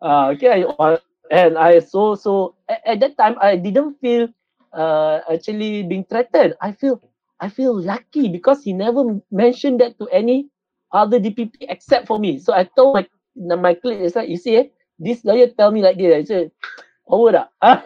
Uh, 0.00 0.28
okay, 0.34 0.64
I, 0.78 0.98
and 1.30 1.58
I 1.58 1.80
so 1.80 2.14
so 2.14 2.54
at, 2.68 2.80
at 2.86 3.00
that 3.00 3.18
time 3.18 3.36
I 3.40 3.56
didn't 3.56 3.98
feel 4.00 4.28
uh, 4.72 5.20
actually 5.32 5.82
being 5.82 6.04
threatened. 6.04 6.54
I 6.60 6.72
feel 6.72 7.00
I 7.40 7.48
feel 7.48 7.76
lucky 7.76 8.28
because 8.28 8.62
he 8.62 8.72
never 8.72 9.20
mentioned 9.30 9.80
that 9.80 9.98
to 9.98 10.08
any 10.08 10.48
other 10.92 11.18
DPP 11.18 11.68
except 11.68 12.06
for 12.06 12.18
me. 12.18 12.38
So 12.38 12.54
I 12.54 12.64
told 12.76 12.94
my 12.96 13.06
my 13.36 13.76
I 13.84 14.08
said, 14.08 14.28
you 14.28 14.36
see, 14.36 14.56
eh, 14.56 14.66
this 14.98 15.24
lawyer 15.24 15.48
tell 15.48 15.70
me 15.70 15.82
like 15.82 15.98
this. 15.98 16.14
I 16.14 16.24
said, 16.24 16.50
over 17.08 17.32
dah. 17.32 17.46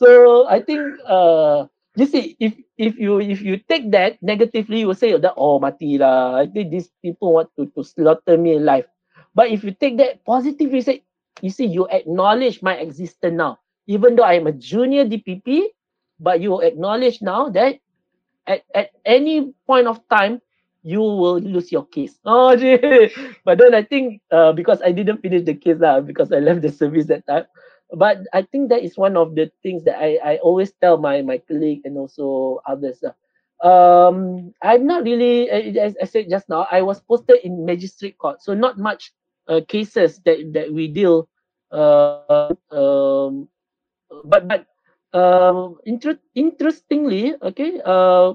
so 0.00 0.46
I 0.48 0.60
think 0.60 0.80
uh 1.04 1.66
you 1.96 2.06
see 2.06 2.36
if 2.40 2.56
if 2.78 2.96
you 2.96 3.20
if 3.20 3.42
you 3.42 3.60
take 3.68 3.90
that 3.92 4.16
negatively 4.22 4.80
you 4.80 4.88
will 4.88 4.98
say 4.98 5.12
that 5.12 5.34
oh 5.36 5.60
mati 5.60 5.98
lah. 5.98 6.40
I 6.40 6.46
think 6.48 6.70
these 6.70 6.88
people 7.04 7.34
want 7.36 7.52
to, 7.60 7.68
to 7.76 7.84
slaughter 7.84 8.38
me 8.38 8.56
alive. 8.56 8.88
But 9.34 9.52
if 9.52 9.62
you 9.62 9.76
take 9.76 10.00
that 10.00 10.24
positively 10.24 10.80
say 10.80 11.04
you 11.40 11.50
see 11.50 11.66
you 11.66 11.86
acknowledge 11.88 12.62
my 12.62 12.74
existence 12.76 13.34
now. 13.34 13.58
Even 13.86 14.14
though 14.16 14.24
I 14.24 14.34
am 14.34 14.46
a 14.46 14.52
junior 14.52 15.04
DPP, 15.04 15.72
but 16.20 16.40
you 16.40 16.60
acknowledge 16.60 17.22
now 17.22 17.48
that 17.50 17.80
at, 18.46 18.62
at 18.74 18.90
any 19.04 19.52
point 19.66 19.86
of 19.86 20.00
time 20.08 20.40
you 20.82 21.00
will 21.00 21.40
lose 21.40 21.72
your 21.72 21.84
case. 21.86 22.18
Oh, 22.24 22.56
gee. 22.56 22.78
but 23.44 23.58
then 23.58 23.74
I 23.74 23.82
think 23.82 24.22
uh, 24.30 24.52
because 24.52 24.80
I 24.82 24.92
didn't 24.92 25.20
finish 25.22 25.44
the 25.44 25.54
case 25.54 25.78
lah, 25.78 26.00
because 26.00 26.32
I 26.32 26.38
left 26.38 26.62
the 26.62 26.70
service 26.72 27.06
that 27.06 27.26
time. 27.26 27.44
But 27.92 28.22
I 28.32 28.42
think 28.42 28.70
that 28.70 28.82
is 28.82 28.96
one 28.96 29.16
of 29.16 29.34
the 29.34 29.50
things 29.62 29.82
that 29.84 29.98
I, 29.98 30.18
I 30.22 30.36
always 30.38 30.72
tell 30.80 30.96
my 30.96 31.22
my 31.22 31.38
colleague 31.38 31.82
and 31.84 31.98
also 31.98 32.60
others. 32.66 33.02
lah. 33.02 33.16
Um, 33.60 34.54
I'm 34.62 34.86
not 34.86 35.04
really, 35.04 35.50
as 35.50 35.92
I 36.00 36.06
said 36.06 36.30
just 36.30 36.48
now, 36.48 36.64
I 36.70 36.80
was 36.80 37.00
posted 37.02 37.44
in 37.44 37.66
magistrate 37.66 38.16
court, 38.16 38.40
so 38.40 38.54
not 38.54 38.78
much 38.78 39.12
uh, 39.50 39.60
cases 39.68 40.22
that 40.26 40.54
that 40.54 40.72
we 40.72 40.88
deal. 40.88 41.28
Uh, 41.72 42.30
um, 42.70 43.48
but 44.24 44.46
but 44.48 44.66
um, 45.12 45.78
inter- 45.84 46.20
interestingly, 46.34 47.34
okay, 47.42 47.80
uh, 47.84 48.34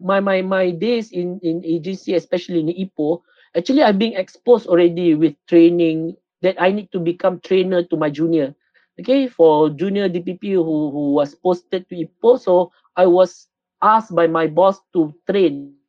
my 0.00 0.20
my 0.20 0.42
my 0.42 0.70
days 0.70 1.12
in 1.12 1.38
in 1.42 1.62
AGC, 1.64 2.14
especially 2.14 2.60
in 2.60 2.70
Ipoh 2.72 3.22
Actually, 3.56 3.82
I'm 3.82 3.98
being 3.98 4.14
exposed 4.14 4.66
already 4.66 5.14
with 5.14 5.36
training 5.46 6.16
that 6.42 6.56
I 6.60 6.70
need 6.72 6.90
to 6.92 7.00
become 7.00 7.40
trainer 7.40 7.82
to 7.84 7.96
my 7.96 8.10
junior. 8.10 8.54
Okay, 9.00 9.28
for 9.28 9.70
junior 9.70 10.08
DPP 10.08 10.52
who, 10.54 10.90
who 10.90 11.12
was 11.14 11.34
posted 11.34 11.88
to 11.90 11.96
Ipoh 11.96 12.38
so 12.40 12.72
I 12.96 13.06
was 13.06 13.48
asked 13.82 14.14
by 14.14 14.26
my 14.26 14.46
boss 14.46 14.80
to 14.94 15.12
train. 15.28 15.81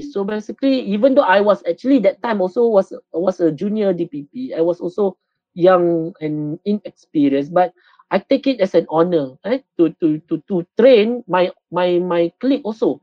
So 0.00 0.24
basically, 0.24 0.80
even 0.92 1.14
though 1.14 1.24
I 1.26 1.40
was 1.40 1.62
actually 1.66 1.98
that 2.00 2.22
time 2.22 2.40
also 2.40 2.66
was 2.68 2.92
was 3.12 3.40
a 3.40 3.50
junior 3.52 3.92
DPP, 3.92 4.52
I 4.54 4.60
was 4.60 4.80
also 4.80 5.16
young 5.54 6.12
and 6.20 6.58
inexperienced, 6.64 7.52
but 7.54 7.72
I 8.10 8.18
take 8.18 8.46
it 8.46 8.60
as 8.60 8.74
an 8.74 8.86
honor 8.90 9.36
eh, 9.44 9.60
to, 9.78 9.90
to 10.00 10.18
to 10.28 10.42
to 10.48 10.66
train 10.78 11.24
my 11.26 11.50
my 11.72 11.98
my 11.98 12.32
clique 12.40 12.64
also, 12.64 13.00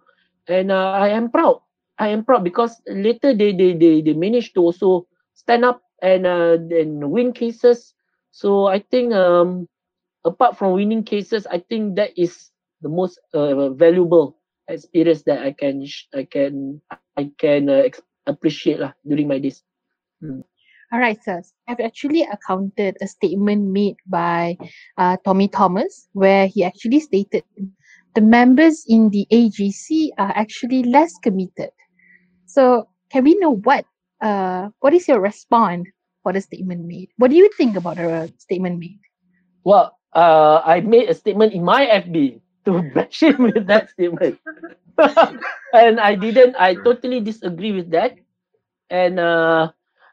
and 0.48 0.72
uh, 0.72 0.92
I 0.94 1.10
am 1.10 1.30
proud. 1.32 1.62
I 1.98 2.10
am 2.10 2.24
proud 2.24 2.44
because 2.44 2.82
later 2.88 3.34
they 3.34 3.52
they 3.54 3.74
they 3.74 4.02
they 4.02 4.14
managed 4.14 4.54
to 4.56 4.62
also 4.62 5.08
stand 5.34 5.66
up 5.66 5.82
and 6.02 6.26
uh, 6.26 6.58
and 6.72 7.10
win 7.12 7.34
cases. 7.34 7.94
So 8.32 8.66
I 8.68 8.80
think 8.80 9.14
um 9.14 9.68
apart 10.26 10.58
from 10.58 10.74
winning 10.74 11.04
cases, 11.04 11.46
I 11.48 11.60
think 11.60 11.96
that 11.96 12.12
is 12.18 12.52
the 12.82 12.90
most 12.90 13.20
uh, 13.34 13.70
valuable 13.72 14.38
experience 14.68 15.24
that 15.24 15.44
I 15.44 15.52
can 15.52 15.86
I 16.14 16.24
can 16.24 16.82
I 17.18 17.32
can 17.38 17.70
uh, 17.70 17.90
appreciate 18.28 18.80
lah 18.80 18.94
during 19.08 19.28
my 19.28 19.40
days. 19.40 19.64
Hmm. 20.22 20.46
All 20.94 21.02
right, 21.02 21.18
sir. 21.26 21.42
I've 21.68 21.82
actually 21.82 22.22
accounted 22.22 23.02
a 23.02 23.08
statement 23.08 23.74
made 23.74 23.98
by 24.06 24.58
uh, 24.98 25.18
Tommy 25.26 25.50
Thomas 25.50 26.08
where 26.14 26.46
he 26.46 26.64
actually 26.64 27.02
stated 27.02 27.42
the 28.14 28.22
members 28.22 28.86
in 28.88 29.10
the 29.10 29.26
AGC 29.34 30.14
are 30.22 30.32
actually 30.38 30.84
less 30.86 31.18
committed. 31.18 31.74
So, 32.46 32.86
can 33.10 33.24
we 33.26 33.34
know 33.42 33.58
what 33.66 33.86
uh, 34.22 34.70
what 34.86 34.94
is 34.94 35.08
your 35.08 35.20
response 35.20 35.90
for 36.22 36.32
the 36.32 36.42
statement 36.42 36.86
made? 36.86 37.10
What 37.18 37.34
do 37.34 37.38
you 37.42 37.50
think 37.58 37.76
about 37.76 37.98
the 37.98 38.32
statement 38.38 38.78
made? 38.78 39.02
Well, 39.66 39.98
uh, 40.14 40.62
I 40.64 40.82
made 40.82 41.10
a 41.10 41.18
statement 41.18 41.54
in 41.54 41.66
my 41.66 41.90
FB 42.06 42.40
to 42.66 42.82
bash 42.82 43.24
him 43.24 43.44
with 43.44 43.68
that 43.68 43.90
statement, 43.90 44.40
and 45.74 46.00
I 46.00 46.16
didn't. 46.16 46.56
I 46.58 46.76
totally 46.76 47.20
disagree 47.22 47.72
with 47.72 47.92
that, 47.92 48.18
and 48.90 49.20
uh, 49.20 49.72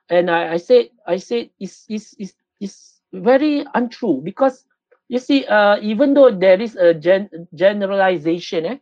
and 0.09 0.31
I, 0.31 0.55
I 0.55 0.57
said 0.59 0.91
I 1.07 1.17
said 1.17 1.51
it's, 1.61 1.87
it's, 1.89 2.15
it's, 2.19 2.35
it's 2.61 3.01
very 3.13 3.65
untrue 3.75 4.21
because 4.25 4.65
you 5.09 5.19
see 5.19 5.45
uh, 5.47 5.79
even 5.81 6.15
though 6.15 6.31
there 6.31 6.61
is 6.61 6.77
a 6.77 6.95
gen- 6.95 7.49
generalization 7.55 8.67
eh, 8.67 8.79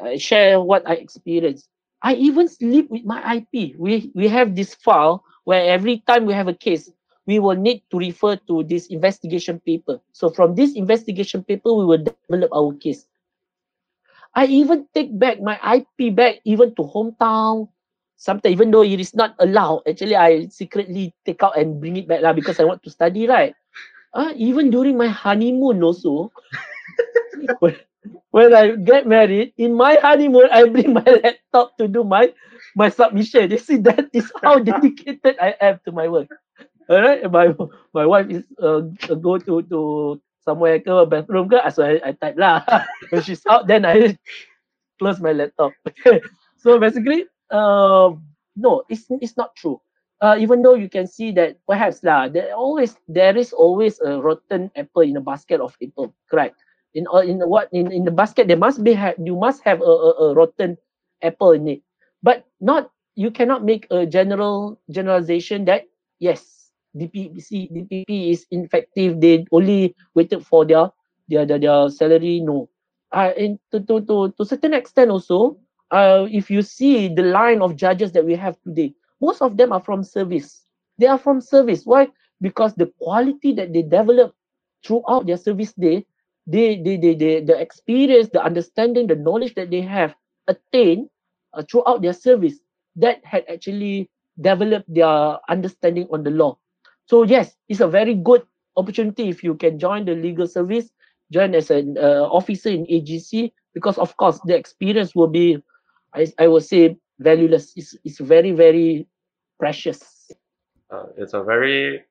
I 0.02 0.12
share 0.18 0.58
what 0.58 0.82
I 0.90 0.98
experienced. 0.98 1.70
I 2.02 2.18
even 2.18 2.50
sleep 2.50 2.90
with 2.90 3.06
my 3.06 3.22
IP. 3.38 3.78
We 3.78 4.10
we 4.10 4.26
have 4.26 4.58
this 4.58 4.74
file 4.74 5.22
where 5.46 5.62
every 5.70 6.02
time 6.02 6.26
we 6.26 6.34
have 6.34 6.50
a 6.50 6.58
case, 6.58 6.90
we 7.30 7.38
will 7.38 7.54
need 7.54 7.86
to 7.94 8.02
refer 8.02 8.34
to 8.50 8.66
this 8.66 8.90
investigation 8.90 9.62
paper. 9.62 10.02
So 10.10 10.34
from 10.34 10.58
this 10.58 10.74
investigation 10.74 11.46
paper, 11.46 11.70
we 11.70 11.86
will 11.86 12.02
develop 12.02 12.50
our 12.50 12.74
case. 12.74 13.06
I 14.34 14.50
even 14.50 14.90
take 14.90 15.14
back 15.14 15.38
my 15.38 15.62
IP 15.62 16.10
back 16.10 16.42
even 16.42 16.74
to 16.74 16.82
hometown. 16.82 17.70
Sometimes 18.18 18.50
even 18.50 18.74
though 18.74 18.82
it 18.82 18.98
is 18.98 19.14
not 19.14 19.38
allowed, 19.38 19.86
actually 19.86 20.18
I 20.18 20.50
secretly 20.50 21.14
take 21.22 21.38
out 21.46 21.54
and 21.54 21.78
bring 21.78 21.94
it 21.94 22.10
back 22.10 22.26
lah 22.26 22.34
because 22.34 22.58
I 22.58 22.66
want 22.66 22.82
to 22.82 22.90
study, 22.90 23.30
right? 23.30 23.54
Uh, 24.14 24.32
even 24.36 24.70
during 24.70 24.96
my 24.96 25.08
honeymoon 25.08 25.82
also, 25.82 26.30
when, 28.30 28.54
I 28.54 28.76
get 28.76 29.06
married, 29.06 29.54
in 29.58 29.74
my 29.74 29.96
honeymoon, 30.00 30.48
I 30.52 30.68
bring 30.68 30.92
my 30.94 31.04
laptop 31.24 31.76
to 31.78 31.88
do 31.88 32.04
my 32.04 32.32
my 32.76 32.88
submission. 32.88 33.50
You 33.50 33.58
see, 33.58 33.78
that 33.82 34.08
is 34.12 34.30
how 34.42 34.58
dedicated 34.62 35.36
I 35.40 35.54
am 35.60 35.80
to 35.86 35.92
my 35.92 36.08
work. 36.08 36.28
All 36.88 37.00
right, 37.02 37.24
my 37.30 37.54
my 37.94 38.06
wife 38.06 38.28
is 38.30 38.44
uh, 38.60 38.86
go 39.18 39.38
to 39.38 39.62
to 39.72 39.78
somewhere 40.44 40.78
ke 40.78 40.92
bathroom 41.08 41.48
ke, 41.48 41.58
so 41.72 41.82
I, 41.84 42.00
I 42.04 42.12
type 42.12 42.36
lah. 42.38 42.62
when 43.10 43.22
she's 43.22 43.42
out, 43.48 43.66
then 43.66 43.84
I 43.88 44.14
close 44.98 45.20
my 45.20 45.32
laptop. 45.32 45.72
so 46.60 46.78
basically, 46.78 47.26
uh, 47.50 48.12
no, 48.56 48.84
it's 48.88 49.08
it's 49.20 49.36
not 49.36 49.56
true. 49.56 49.80
Uh, 50.24 50.40
even 50.40 50.64
though 50.64 50.72
you 50.72 50.88
can 50.88 51.04
see 51.04 51.28
that 51.36 51.60
perhaps 51.68 52.00
lah, 52.00 52.32
there 52.32 52.56
always 52.56 52.96
there 53.12 53.36
is 53.36 53.52
always 53.52 54.00
a 54.00 54.16
rotten 54.16 54.72
apple 54.72 55.04
in 55.04 55.20
a 55.20 55.20
basket 55.20 55.60
of 55.60 55.76
apple, 55.84 56.16
correct? 56.32 56.56
In 56.96 57.04
in 57.28 57.44
what 57.44 57.68
in, 57.76 57.92
in 57.92 58.08
the 58.08 58.14
basket 58.14 58.48
there 58.48 58.56
must 58.56 58.80
be 58.80 58.96
ha- 58.96 59.18
you 59.20 59.36
must 59.36 59.60
have 59.68 59.84
a, 59.84 59.94
a, 60.08 60.10
a 60.24 60.26
rotten 60.32 60.80
apple 61.20 61.52
in 61.52 61.68
it 61.68 61.84
but 62.24 62.48
not 62.56 62.88
you 63.20 63.28
cannot 63.28 63.68
make 63.68 63.84
a 63.92 64.08
general 64.08 64.80
generalization 64.88 65.68
that 65.68 65.84
yes 66.24 66.72
DPC 66.96 67.68
DPP 67.68 68.32
is 68.32 68.48
ineffective 68.48 69.20
they 69.20 69.44
only 69.52 69.92
waited 70.16 70.40
for 70.40 70.64
their 70.64 70.88
their 71.28 71.44
their, 71.44 71.60
their 71.60 71.92
salary 71.92 72.40
no 72.40 72.72
uh, 73.12 73.36
and 73.36 73.60
to, 73.76 73.80
to 73.84 74.00
to 74.08 74.32
to 74.40 74.42
certain 74.48 74.72
extent 74.72 75.10
also 75.12 75.60
uh, 75.92 76.24
if 76.32 76.48
you 76.48 76.62
see 76.64 77.12
the 77.12 77.28
line 77.28 77.60
of 77.60 77.76
judges 77.76 78.12
that 78.16 78.24
we 78.24 78.32
have 78.32 78.56
today 78.64 78.94
most 79.20 79.42
of 79.42 79.56
them 79.56 79.72
are 79.72 79.82
from 79.82 80.02
service. 80.02 80.64
They 80.98 81.06
are 81.06 81.18
from 81.18 81.40
service. 81.40 81.82
Why? 81.84 82.08
Because 82.40 82.74
the 82.74 82.86
quality 83.00 83.52
that 83.54 83.72
they 83.72 83.82
develop 83.82 84.34
throughout 84.84 85.26
their 85.26 85.36
service 85.38 85.72
day 85.74 86.06
they 86.46 86.76
they, 86.82 86.96
they, 86.96 87.14
they 87.14 87.40
the 87.40 87.58
experience 87.58 88.28
the 88.32 88.42
understanding 88.42 89.06
the 89.06 89.16
knowledge 89.16 89.54
that 89.54 89.70
they 89.70 89.80
have 89.80 90.14
attained 90.46 91.08
uh, 91.54 91.62
throughout 91.70 92.02
their 92.02 92.12
service 92.12 92.58
that 92.96 93.24
had 93.24 93.44
actually 93.48 94.10
developed 94.40 94.92
their 94.92 95.38
understanding 95.48 96.06
on 96.12 96.22
the 96.22 96.30
law. 96.30 96.58
So 97.06 97.22
yes, 97.22 97.56
it's 97.68 97.80
a 97.80 97.88
very 97.88 98.14
good 98.14 98.42
opportunity 98.76 99.28
if 99.28 99.42
you 99.42 99.54
can 99.54 99.78
join 99.78 100.04
the 100.04 100.14
legal 100.14 100.46
service, 100.46 100.90
join 101.32 101.54
as 101.54 101.70
an 101.70 101.96
uh, 101.98 102.28
officer 102.30 102.68
in 102.68 102.86
AGC, 102.86 103.52
because 103.72 103.98
of 103.98 104.16
course 104.16 104.40
the 104.44 104.56
experience 104.56 105.14
will 105.14 105.28
be, 105.28 105.62
I, 106.14 106.26
I 106.38 106.48
will 106.48 106.60
say, 106.60 106.96
valueless. 107.18 107.72
It's, 107.76 107.96
it's 108.04 108.18
very, 108.18 108.52
very 108.52 109.06
precious. 109.58 110.30
Uh, 110.90 111.06
it's 111.16 111.34
a 111.34 111.42
very 111.42 112.04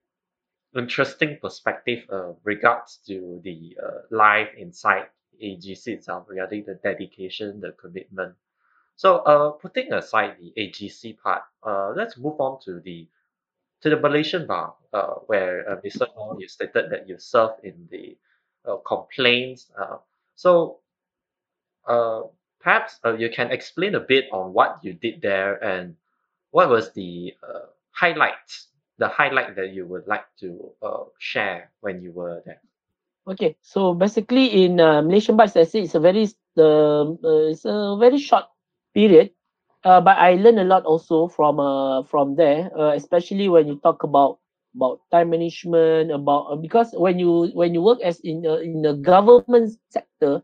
interesting 0.76 1.38
perspective 1.42 2.04
uh, 2.12 2.34
regards 2.44 3.00
to 3.08 3.40
the 3.44 3.78
uh, 3.82 4.00
life 4.12 4.50
inside 4.58 5.08
AGC 5.42 5.88
itself 5.88 6.26
regarding 6.28 6.66
the 6.66 6.80
dedication, 6.84 7.60
the 7.60 7.72
commitment, 7.74 8.36
so 8.96 9.18
uh, 9.20 9.52
putting 9.52 9.92
aside 9.94 10.38
the 10.40 10.54
AGC 10.58 11.18
part, 11.20 11.44
uh, 11.64 11.94
let's 11.96 12.18
move 12.18 12.40
on 12.40 12.60
to 12.66 12.80
the 12.80 13.08
to 13.82 13.90
the 13.90 14.00
Malaysian 14.00 14.48
bar, 14.48 14.76
uh, 14.94 15.16
where 15.28 15.70
uh, 15.70 15.76
Mr. 15.82 16.08
Nor, 16.16 16.40
you 16.40 16.48
stated 16.48 16.90
that 16.90 17.08
you 17.10 17.18
serve 17.20 17.52
in 17.64 17.88
the 17.92 18.18
uh, 18.66 18.78
complaints. 18.78 19.70
Uh, 19.78 19.98
so 20.36 20.80
uh, 21.86 22.22
perhaps 22.64 23.00
uh, 23.06 23.14
you 23.14 23.30
can 23.30 23.52
explain 23.52 23.96
a 23.96 24.00
bit 24.00 24.26
on 24.32 24.54
what 24.54 24.80
you 24.82 24.94
did 24.94 25.22
there 25.22 25.62
and 25.64 25.96
what 26.52 26.70
was 26.70 26.94
the 26.94 27.34
uh, 27.44 27.68
highlights, 27.92 28.70
the 28.98 29.08
highlight 29.08 29.56
that 29.56 29.74
you 29.74 29.86
would 29.86 30.08
like 30.08 30.26
to 30.40 30.72
uh, 30.82 31.04
share 31.20 31.70
when 31.82 32.02
you 32.02 32.12
were 32.12 32.42
there. 32.46 32.62
Okay, 33.28 33.56
so 33.62 33.94
basically 33.94 34.64
in 34.66 34.80
uh, 34.80 35.02
Malaysian 35.02 35.36
bar, 35.36 35.48
I 35.56 35.64
say 35.64 35.84
it's 35.84 35.96
a 35.96 36.00
very 36.00 36.28
uh, 36.58 37.06
it's 37.52 37.66
a 37.66 37.98
very 38.00 38.18
short 38.18 38.46
period. 38.94 39.32
Uh, 39.84 40.00
but 40.00 40.18
I 40.18 40.36
learned 40.36 40.60
a 40.60 40.64
lot 40.64 40.86
also 40.86 41.28
from 41.28 41.60
uh, 41.60 42.04
from 42.04 42.36
there, 42.36 42.72
uh, 42.78 42.96
especially 42.96 43.50
when 43.50 43.68
you 43.68 43.80
talk 43.84 44.04
about 44.04 44.40
about 44.76 45.04
time 45.12 45.30
management, 45.32 46.12
about 46.12 46.48
uh, 46.52 46.56
because 46.56 46.96
when 46.96 47.20
you 47.20 47.52
when 47.54 47.74
you 47.74 47.82
work 47.84 48.00
as 48.00 48.20
in 48.24 48.48
uh, 48.48 48.64
in 48.64 48.82
the 48.82 48.96
government 48.96 49.76
sector, 49.92 50.44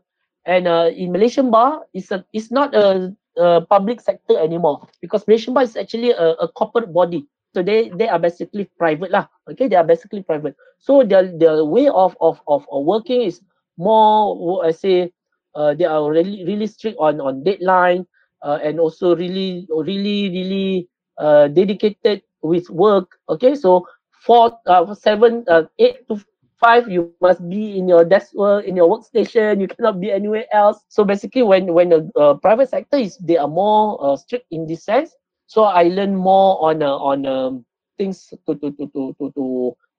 and 0.50 0.66
uh, 0.66 0.90
in 0.90 1.14
Malaysian 1.14 1.54
bar, 1.54 1.86
it's 1.94 2.10
a 2.10 2.26
it's 2.34 2.50
not 2.50 2.74
a, 2.74 3.14
a 3.38 3.62
public 3.70 4.02
sector 4.02 4.34
anymore 4.34 4.82
because 4.98 5.22
Malaysian 5.30 5.54
bar 5.54 5.62
is 5.62 5.78
actually 5.78 6.10
a, 6.10 6.34
a 6.42 6.50
corporate 6.50 6.90
body. 6.90 7.30
So 7.54 7.62
they 7.62 7.94
they 7.94 8.10
are 8.10 8.18
basically 8.18 8.66
private 8.74 9.14
lah. 9.14 9.30
Okay, 9.46 9.70
they 9.70 9.78
are 9.78 9.86
basically 9.86 10.26
private. 10.26 10.58
So 10.82 11.06
their 11.06 11.30
their 11.30 11.62
way 11.62 11.86
of 11.86 12.18
of 12.18 12.42
of, 12.50 12.66
working 12.66 13.22
is 13.22 13.38
more 13.78 14.66
I 14.66 14.74
say 14.74 15.14
uh, 15.54 15.78
they 15.78 15.86
are 15.86 16.02
really 16.10 16.42
really 16.42 16.66
strict 16.66 16.98
on 16.98 17.22
on 17.22 17.46
deadline 17.46 18.10
uh, 18.42 18.58
and 18.58 18.82
also 18.82 19.14
really 19.14 19.70
really 19.70 20.34
really 20.34 20.90
uh, 21.18 21.46
dedicated 21.48 22.22
with 22.42 22.70
work 22.70 23.20
okay 23.28 23.54
so 23.54 23.84
four 24.24 24.56
uh, 24.66 24.94
seven 24.94 25.44
uh, 25.48 25.68
eight 25.78 26.06
to 26.08 26.16
five 26.60 26.88
you 26.90 27.10
must 27.20 27.40
be 27.48 27.78
in 27.78 27.88
your 27.88 28.04
desk 28.04 28.34
work 28.34 28.64
in 28.64 28.76
your 28.76 28.88
workstation 28.88 29.60
you 29.60 29.68
cannot 29.68 30.00
be 30.00 30.10
anywhere 30.12 30.44
else 30.52 30.84
so 30.88 31.04
basically 31.04 31.42
when 31.42 31.72
when 31.72 31.88
the 31.90 32.00
uh, 32.16 32.34
private 32.34 32.68
sector 32.68 32.96
is 32.98 33.16
they 33.18 33.36
are 33.38 33.48
more 33.48 33.98
uh, 34.04 34.16
strict 34.16 34.46
in 34.52 34.66
this 34.66 34.84
sense 34.84 35.16
So 35.50 35.64
I 35.66 35.90
learn 35.90 36.14
more 36.14 36.62
on 36.62 36.82
uh, 36.82 36.94
on 36.94 37.26
um, 37.26 37.64
things 37.98 38.30
to 38.46 38.54
to 38.54 38.70
to 38.72 38.84
to 38.94 39.02
to 39.18 39.24
to, 39.34 39.44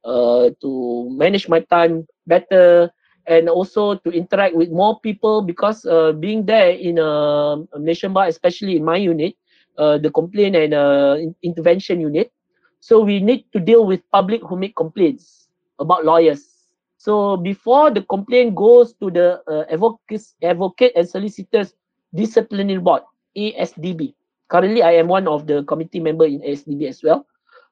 uh, 0.05 0.45
to 0.61 0.69
manage 1.11 1.47
my 1.49 1.59
time 1.67 2.07
better 2.25 2.89
and 3.27 3.49
also 3.49 3.95
to 4.01 4.09
interact 4.11 4.55
with 4.55 4.71
more 4.71 4.99
people 5.01 5.41
because 5.43 5.85
uh, 5.85 6.11
being 6.13 6.45
there 6.45 6.71
in 6.71 6.97
a, 6.97 7.57
Malaysian 7.75 8.13
bar, 8.13 8.27
especially 8.27 8.75
in 8.75 8.83
my 8.83 8.97
unit, 8.97 9.35
uh, 9.77 9.97
the 9.97 10.09
complaint 10.11 10.55
and 10.55 10.73
uh, 10.73 11.17
intervention 11.43 11.99
unit. 12.01 12.31
So 12.79 13.01
we 13.01 13.19
need 13.19 13.45
to 13.53 13.59
deal 13.59 13.85
with 13.85 14.01
public 14.11 14.41
who 14.43 14.57
make 14.57 14.75
complaints 14.75 15.49
about 15.79 16.05
lawyers. 16.05 16.50
So 17.01 17.33
before 17.33 17.89
the 17.89 18.05
complaint 18.05 18.53
goes 18.53 18.93
to 19.01 19.09
the 19.09 19.41
uh, 19.49 19.65
advocate, 19.73 20.21
advocate 20.45 20.93
and 20.93 21.09
solicitors 21.09 21.73
disciplinary 22.13 22.77
board 22.77 23.01
ASDB. 23.33 24.13
Currently, 24.53 24.85
I 24.85 25.01
am 25.01 25.09
one 25.09 25.25
of 25.25 25.49
the 25.49 25.65
committee 25.65 25.99
member 25.99 26.29
in 26.29 26.45
ASDB 26.45 26.85
as 26.85 27.01
well. 27.01 27.25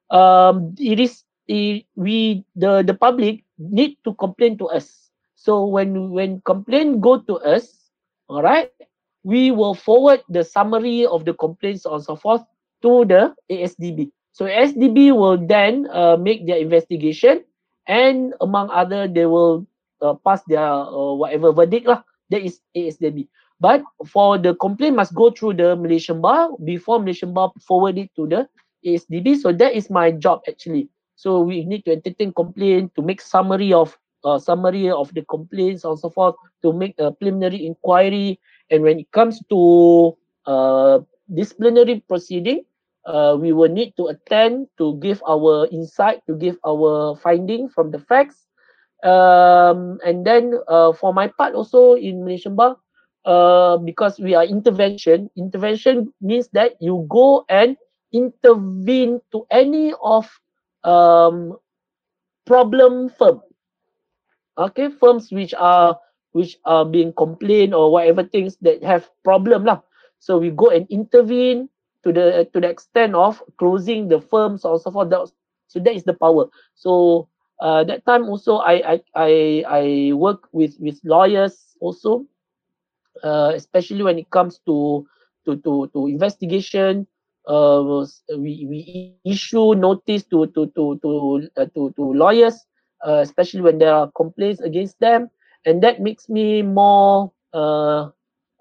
Um, 0.10 0.74
it 0.82 0.98
is 0.98 1.22
it, 1.46 1.86
we 1.94 2.42
the 2.58 2.82
the 2.82 2.98
public 2.98 3.46
need 3.62 4.02
to 4.02 4.18
complain 4.18 4.58
to 4.66 4.74
us. 4.74 5.14
So 5.38 5.62
when 5.62 6.10
when 6.10 6.42
complaint 6.42 6.98
go 6.98 7.22
to 7.22 7.38
us, 7.46 7.94
all 8.34 8.42
right, 8.42 8.74
we 9.22 9.54
will 9.54 9.78
forward 9.78 10.26
the 10.26 10.42
summary 10.42 11.06
of 11.06 11.30
the 11.30 11.38
complaints 11.38 11.86
and 11.86 12.02
so 12.02 12.18
forth 12.18 12.42
to 12.82 13.06
the 13.06 13.38
ASDB. 13.46 14.10
So 14.34 14.50
ASDB 14.50 15.14
will 15.14 15.38
then 15.38 15.86
uh, 15.94 16.18
make 16.18 16.50
their 16.50 16.58
investigation, 16.58 17.46
and 17.90 18.38
among 18.40 18.70
other, 18.70 19.10
they 19.10 19.26
will 19.26 19.66
uh, 20.00 20.14
pass 20.22 20.46
their 20.46 20.62
uh, 20.62 21.14
whatever 21.18 21.52
verdict 21.52 21.90
lah. 21.90 22.06
That 22.30 22.46
is 22.46 22.62
ASDB. 22.78 23.26
But 23.60 23.82
for 24.06 24.38
the 24.38 24.54
complaint 24.56 24.96
must 24.96 25.12
go 25.18 25.34
through 25.34 25.60
the 25.60 25.76
Malaysian 25.76 26.22
bar 26.22 26.54
before 26.64 27.02
Malaysian 27.02 27.34
bar 27.34 27.52
forward 27.66 27.98
it 27.98 28.14
to 28.16 28.30
the 28.30 28.48
ASDB. 28.86 29.36
So 29.42 29.52
that 29.52 29.74
is 29.74 29.90
my 29.90 30.14
job 30.14 30.46
actually. 30.48 30.88
So 31.18 31.42
we 31.42 31.66
need 31.66 31.84
to 31.84 31.92
entertain 31.92 32.32
complaint 32.32 32.96
to 32.96 33.02
make 33.02 33.20
summary 33.20 33.74
of 33.74 33.98
uh, 34.24 34.40
summary 34.40 34.88
of 34.88 35.12
the 35.18 35.26
complaints 35.28 35.84
and 35.84 35.98
so 36.00 36.08
forth 36.08 36.36
to 36.62 36.72
make 36.72 36.96
a 37.02 37.12
preliminary 37.12 37.66
inquiry. 37.66 38.40
And 38.72 38.84
when 38.86 39.00
it 39.02 39.12
comes 39.12 39.42
to 39.50 40.16
uh, 40.46 41.00
disciplinary 41.28 42.06
proceeding, 42.08 42.64
uh, 43.10 43.34
we 43.34 43.52
will 43.52 43.74
need 43.74 43.98
to 43.98 44.14
attend 44.14 44.70
to 44.78 44.96
give 45.02 45.18
our 45.26 45.66
insight, 45.74 46.22
to 46.30 46.38
give 46.38 46.56
our 46.62 47.18
finding 47.18 47.68
from 47.68 47.90
the 47.90 47.98
facts. 47.98 48.46
Um, 49.02 49.98
and 50.06 50.22
then 50.26 50.54
uh, 50.68 50.94
for 50.94 51.14
my 51.14 51.28
part 51.28 51.56
also 51.56 51.96
in 51.96 52.22
Malaysian 52.22 52.56
Bar, 52.56 52.78
uh, 53.26 53.78
because 53.78 54.20
we 54.20 54.36
are 54.36 54.46
intervention, 54.46 55.30
intervention 55.36 56.14
means 56.22 56.50
that 56.54 56.78
you 56.80 57.08
go 57.10 57.46
and 57.50 57.76
intervene 58.14 59.20
to 59.32 59.46
any 59.50 59.94
of 60.04 60.30
um, 60.84 61.58
problem 62.46 63.10
firm. 63.10 63.42
Okay, 64.58 64.90
firms 64.92 65.32
which 65.32 65.54
are 65.58 65.98
which 66.34 66.60
are 66.66 66.86
being 66.86 67.14
complained 67.14 67.74
or 67.74 67.90
whatever 67.90 68.22
things 68.22 68.58
that 68.62 68.84
have 68.84 69.10
problem 69.24 69.64
lah. 69.66 69.82
So 70.20 70.38
we 70.38 70.52
go 70.52 70.70
and 70.70 70.86
intervene 70.92 71.72
to 72.04 72.14
the 72.14 72.48
to 72.54 72.60
the 72.60 72.70
extent 72.70 73.16
of 73.16 73.42
closing 73.58 74.08
the 74.08 74.22
firms 74.22 74.66
or 74.66 74.80
so 74.80 74.92
forth. 74.92 75.12
So 75.68 75.80
that 75.80 75.94
is 75.94 76.04
the 76.04 76.14
power. 76.14 76.48
So 76.76 77.28
uh, 77.60 77.84
that 77.84 78.06
time 78.06 78.30
also 78.30 78.58
I 78.58 78.94
I 78.94 78.96
I 79.16 79.32
I 79.68 79.84
work 80.14 80.48
with 80.52 80.76
with 80.80 81.00
lawyers 81.04 81.76
also, 81.80 82.26
uh, 83.24 83.52
especially 83.56 84.04
when 84.04 84.18
it 84.18 84.30
comes 84.32 84.60
to 84.66 85.06
to 85.46 85.58
to 85.58 85.88
to 85.94 86.08
investigation. 86.08 87.08
Uh, 87.48 88.06
we 88.38 88.68
we 88.70 88.80
issue 89.26 89.74
notice 89.74 90.24
to 90.30 90.46
to 90.54 90.68
to 90.78 91.00
to 91.02 91.50
uh, 91.58 91.66
to 91.74 91.90
to 91.98 92.04
lawyers, 92.14 92.66
uh, 93.06 93.20
especially 93.26 93.62
when 93.62 93.80
there 93.80 93.94
are 93.94 94.12
complaints 94.12 94.62
against 94.62 95.00
them, 95.00 95.30
and 95.66 95.82
that 95.82 96.00
makes 96.00 96.30
me 96.30 96.62
more 96.62 97.32
uh, 97.54 98.10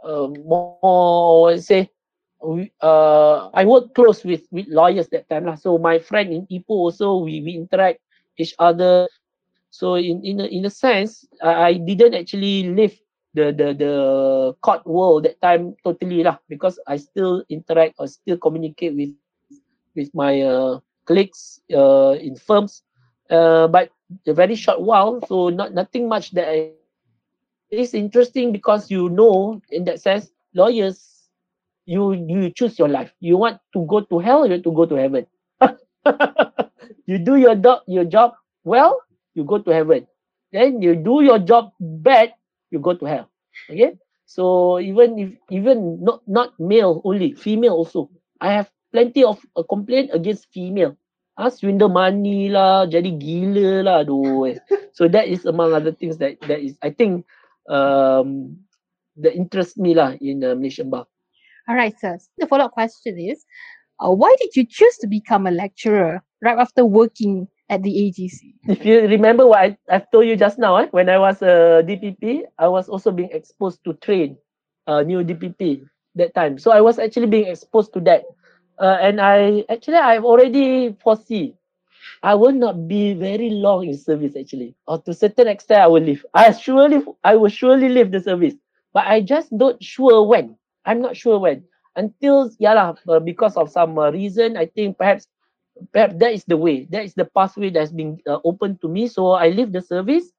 uh 0.05 0.29
more 0.48 1.59
say 1.59 1.90
uh 2.38 3.18
I 3.22 3.42
work 3.42 3.72
close 3.72 4.03
with 4.03 4.22
with 4.33 4.51
lawyers 4.53 4.92
that 4.98 5.29
time 5.29 5.46
lah. 5.46 5.55
So 5.55 5.79
my 5.79 5.98
friend 5.98 6.31
in 6.33 6.46
Ipoh 6.46 6.90
also 6.90 7.18
we 7.22 7.40
we 7.42 7.55
interact 7.57 8.01
each 8.38 8.55
other. 8.59 9.09
So 9.70 9.94
in 9.96 10.22
in 10.24 10.40
a, 10.40 10.46
in 10.46 10.64
a 10.64 10.70
sense, 10.72 11.27
I, 11.42 11.53
I 11.68 11.72
didn't 11.79 12.14
actually 12.14 12.70
leave 12.72 12.96
the 13.35 13.53
the 13.53 13.74
the 13.74 13.94
court 14.62 14.87
world 14.87 15.24
that 15.24 15.40
time 15.42 15.77
totally 15.85 16.22
lah 16.24 16.38
because 16.48 16.79
I 16.87 16.96
still 16.96 17.44
interact 17.51 17.98
or 17.98 18.07
still 18.09 18.38
communicate 18.38 18.94
with 18.96 19.12
with 19.96 20.11
my 20.14 20.40
uh, 20.42 20.81
colleagues 21.05 21.61
uh, 21.74 22.16
in 22.20 22.37
firms. 22.37 22.83
Uh, 23.29 23.68
but 23.68 23.90
a 24.27 24.33
very 24.33 24.55
short 24.55 24.81
while, 24.81 25.20
so 25.27 25.51
not 25.51 25.74
nothing 25.74 26.09
much 26.09 26.33
that 26.33 26.48
I. 26.48 26.72
It's 27.70 27.92
interesting 27.92 28.53
because 28.53 28.90
you 28.90 29.11
know 29.11 29.61
in 29.70 29.85
that 29.85 30.01
sense, 30.01 30.33
lawyers 30.55 31.17
you 31.88 32.12
you 32.12 32.53
choose 32.53 32.77
your 32.79 32.88
life. 32.92 33.11
You 33.24 33.40
want 33.40 33.59
to 33.72 33.81
go 33.88 34.05
to 34.05 34.20
hell, 34.20 34.44
you 34.44 34.53
want 34.61 34.64
to 34.68 34.74
go 34.77 34.85
to 34.85 34.96
heaven. 35.01 35.24
you 37.09 37.18
do 37.18 37.37
your 37.37 37.57
job 37.57 37.83
your 37.88 38.05
job 38.05 38.35
well, 38.64 39.01
you 39.35 39.44
go 39.44 39.59
to 39.59 39.70
heaven. 39.72 40.07
Then 40.53 40.81
you 40.83 40.96
do 40.96 41.20
your 41.24 41.38
job 41.40 41.72
bad, 41.81 42.33
you 42.70 42.79
go 42.81 42.94
to 42.94 43.05
hell. 43.05 43.27
Okay. 43.70 43.96
So 44.29 44.77
even 44.81 45.16
if 45.18 45.31
even 45.51 46.05
not 46.05 46.20
not 46.29 46.53
male 46.61 47.01
only, 47.05 47.33
female 47.35 47.72
also. 47.74 48.11
I 48.40 48.53
have 48.55 48.70
plenty 48.92 49.24
of 49.24 49.40
uh, 49.57 49.64
complaint 49.66 50.11
against 50.12 50.53
female. 50.53 50.94
Ah, 51.38 51.48
swindle 51.51 51.88
money 51.90 52.51
lah, 52.51 52.87
jadi 52.90 53.14
gila 53.14 53.70
lah, 53.87 53.96
aduh. 54.03 54.46
eh. 54.51 54.59
So 54.94 55.07
that 55.11 55.31
is 55.31 55.46
among 55.46 55.70
other 55.74 55.94
things 55.94 56.18
that 56.18 56.38
that 56.51 56.59
is 56.61 56.74
I 56.83 56.90
think 56.90 57.24
um 57.70 58.59
that 59.18 59.35
interest 59.38 59.79
me 59.79 59.94
lah 59.94 60.14
in 60.18 60.42
uh, 60.42 60.55
Malaysian 60.59 60.90
bar. 60.90 61.07
All 61.68 61.74
right, 61.74 61.94
sir. 62.00 62.18
The 62.38 62.46
follow-up 62.46 62.72
question 62.72 63.18
is, 63.18 63.44
uh, 64.00 64.11
why 64.11 64.35
did 64.40 64.57
you 64.57 64.64
choose 64.64 64.96
to 64.98 65.07
become 65.07 65.46
a 65.46 65.50
lecturer 65.50 66.22
right 66.42 66.59
after 66.59 66.85
working 66.87 67.46
at 67.68 67.83
the 67.83 67.90
AGC? 67.90 68.54
If 68.68 68.87
you 68.87 69.02
remember 69.02 69.46
what 69.46 69.59
I, 69.59 69.76
I've 69.90 70.11
told 70.11 70.26
you 70.26 70.37
just 70.37 70.59
now, 70.59 70.76
eh, 70.76 70.87
when 70.92 71.11
I 71.11 71.18
was 71.18 71.42
a 71.42 71.85
DPP, 71.85 72.42
I 72.59 72.68
was 72.68 72.88
also 72.88 73.11
being 73.11 73.31
exposed 73.33 73.85
to 73.85 73.92
train 73.94 74.38
uh, 74.87 75.02
new 75.02 75.22
DPP 75.22 75.85
that 76.14 76.35
time. 76.35 76.59
So 76.59 76.70
I 76.70 76.81
was 76.81 76.98
actually 76.98 77.26
being 77.26 77.46
exposed 77.48 77.92
to 77.92 78.00
that. 78.00 78.24
Uh, 78.81 78.96
and 79.00 79.20
I 79.20 79.64
actually 79.68 79.96
I've 79.96 80.24
already 80.24 80.96
foresee 81.02 81.54
I 82.22 82.35
will 82.35 82.52
not 82.52 82.88
be 82.88 83.14
very 83.14 83.50
long 83.50 83.87
in 83.87 83.96
service 83.96 84.35
actually. 84.38 84.74
Or 84.87 85.02
to 85.02 85.12
certain 85.12 85.48
extent 85.48 85.81
I 85.83 85.87
will 85.87 86.02
leave. 86.02 86.24
I 86.33 86.52
surely 86.52 87.02
I 87.24 87.37
will 87.37 87.48
surely 87.50 87.88
leave 87.88 88.11
the 88.12 88.20
service. 88.20 88.54
But 88.92 89.07
I 89.07 89.20
just 89.20 89.57
don't 89.57 89.83
sure 89.83 90.26
when. 90.26 90.57
I'm 90.88 91.05
not 91.05 91.16
sure 91.16 91.37
when. 91.38 91.68
Until 91.96 92.48
yeah 92.57 92.72
lah, 92.72 92.96
uh, 93.05 93.20
because 93.20 93.61
of 93.61 93.68
some 93.68 94.01
uh, 94.01 94.09
reason, 94.09 94.57
I 94.57 94.64
think 94.72 94.96
perhaps 94.96 95.29
perhaps 95.92 96.16
that 96.18 96.33
is 96.33 96.44
the 96.48 96.57
way. 96.57 96.88
That 96.90 97.05
is 97.05 97.12
the 97.14 97.29
pathway 97.29 97.68
that's 97.70 97.92
been 97.92 98.18
uh, 98.27 98.40
open 98.44 98.81
to 98.81 98.88
me. 98.88 99.07
So 99.07 99.37
I 99.37 99.53
leave 99.53 99.72
the 99.72 99.83
service. 99.85 100.33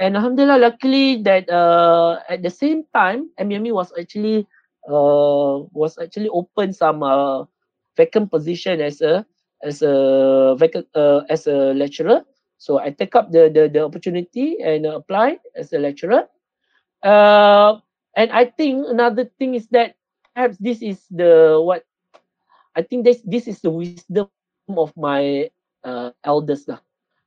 And 0.00 0.16
alhamdulillah, 0.16 0.58
luckily 0.58 1.20
that 1.28 1.44
uh, 1.52 2.24
at 2.32 2.40
the 2.42 2.48
same 2.48 2.88
time, 2.96 3.28
MME 3.36 3.76
was 3.76 3.92
actually 4.00 4.48
uh, 4.88 5.68
was 5.76 5.98
actually 6.00 6.32
open 6.32 6.72
some 6.72 7.04
uh, 7.04 7.44
vacant 7.96 8.32
position 8.32 8.80
as 8.80 9.04
a 9.04 9.26
as 9.60 9.82
a 9.84 10.56
vacant 10.56 10.88
uh, 10.96 11.28
as 11.28 11.46
a 11.46 11.76
lecturer. 11.76 12.24
So 12.56 12.80
I 12.80 12.90
take 12.96 13.12
up 13.14 13.28
the 13.28 13.52
the, 13.52 13.68
the 13.68 13.84
opportunity 13.84 14.56
and 14.64 14.86
apply 14.86 15.38
as 15.52 15.72
a 15.76 15.78
lecturer. 15.78 16.24
Uh, 17.04 17.80
and 18.16 18.30
I 18.32 18.46
think 18.50 18.86
another 18.88 19.30
thing 19.38 19.54
is 19.54 19.68
that 19.70 19.94
perhaps 20.34 20.56
this 20.58 20.82
is 20.82 21.02
the 21.10 21.60
what 21.62 21.84
I 22.74 22.82
think 22.82 23.04
this 23.04 23.20
this 23.26 23.46
is 23.46 23.60
the 23.60 23.70
wisdom 23.70 24.30
of 24.72 24.94
my 24.96 25.50
uh, 25.84 26.10
elders 26.24 26.66
lah. 26.68 26.78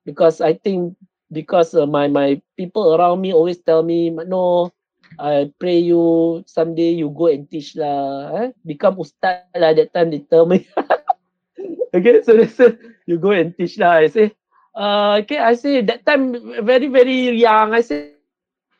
Because 0.06 0.40
I 0.42 0.56
think 0.56 0.96
because 1.32 1.74
uh, 1.74 1.88
my 1.88 2.08
my 2.08 2.40
people 2.56 2.96
around 2.96 3.22
me 3.22 3.34
always 3.34 3.60
tell 3.60 3.84
me 3.84 4.10
no 4.14 4.72
I 5.20 5.52
pray 5.60 5.78
you 5.78 6.44
someday 6.48 6.94
you 6.94 7.10
go 7.10 7.28
and 7.30 7.50
teach 7.50 7.76
lah 7.78 8.34
eh? 8.38 8.50
become 8.66 8.98
ustaz 8.98 9.46
lah 9.54 9.74
that 9.74 9.94
time 9.94 10.10
they 10.10 10.26
tell 10.26 10.46
me 10.46 10.66
okay 11.96 12.22
so 12.26 12.34
they 12.38 12.50
say 12.50 12.78
you 13.06 13.18
go 13.22 13.34
and 13.34 13.54
teach 13.58 13.78
lah 13.78 14.02
I 14.02 14.10
say 14.10 14.34
uh, 14.74 15.22
okay 15.22 15.38
I 15.38 15.54
say 15.54 15.82
that 15.86 16.06
time 16.06 16.34
very 16.66 16.90
very 16.90 17.34
young 17.38 17.74
I 17.74 17.82
say 17.82 18.13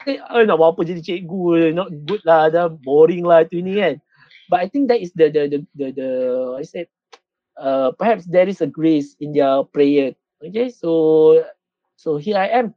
eh, 0.08 0.44
nak 0.46 0.58
buat 0.60 0.76
apa 0.76 0.82
jadi 0.84 1.02
cikgu? 1.02 1.74
Not 1.74 1.90
good 2.08 2.22
lah 2.28 2.50
dah 2.52 2.68
boring 2.70 3.24
lah 3.24 3.48
tu 3.48 3.60
ni 3.62 3.80
kan. 3.80 4.00
But 4.52 4.60
I 4.64 4.68
think 4.68 4.92
that 4.92 5.00
is 5.00 5.16
the 5.16 5.32
the 5.32 5.44
the 5.50 5.60
the, 5.76 5.88
the 5.96 6.10
I 6.60 6.64
said 6.68 6.88
uh, 7.58 7.96
perhaps 7.96 8.28
there 8.28 8.48
is 8.48 8.62
a 8.62 8.70
grace 8.70 9.16
in 9.24 9.32
their 9.34 9.64
prayer. 9.72 10.14
Okay 10.44 10.70
so 10.70 11.42
so 11.96 12.20
here 12.20 12.38
I 12.38 12.52
am. 12.52 12.76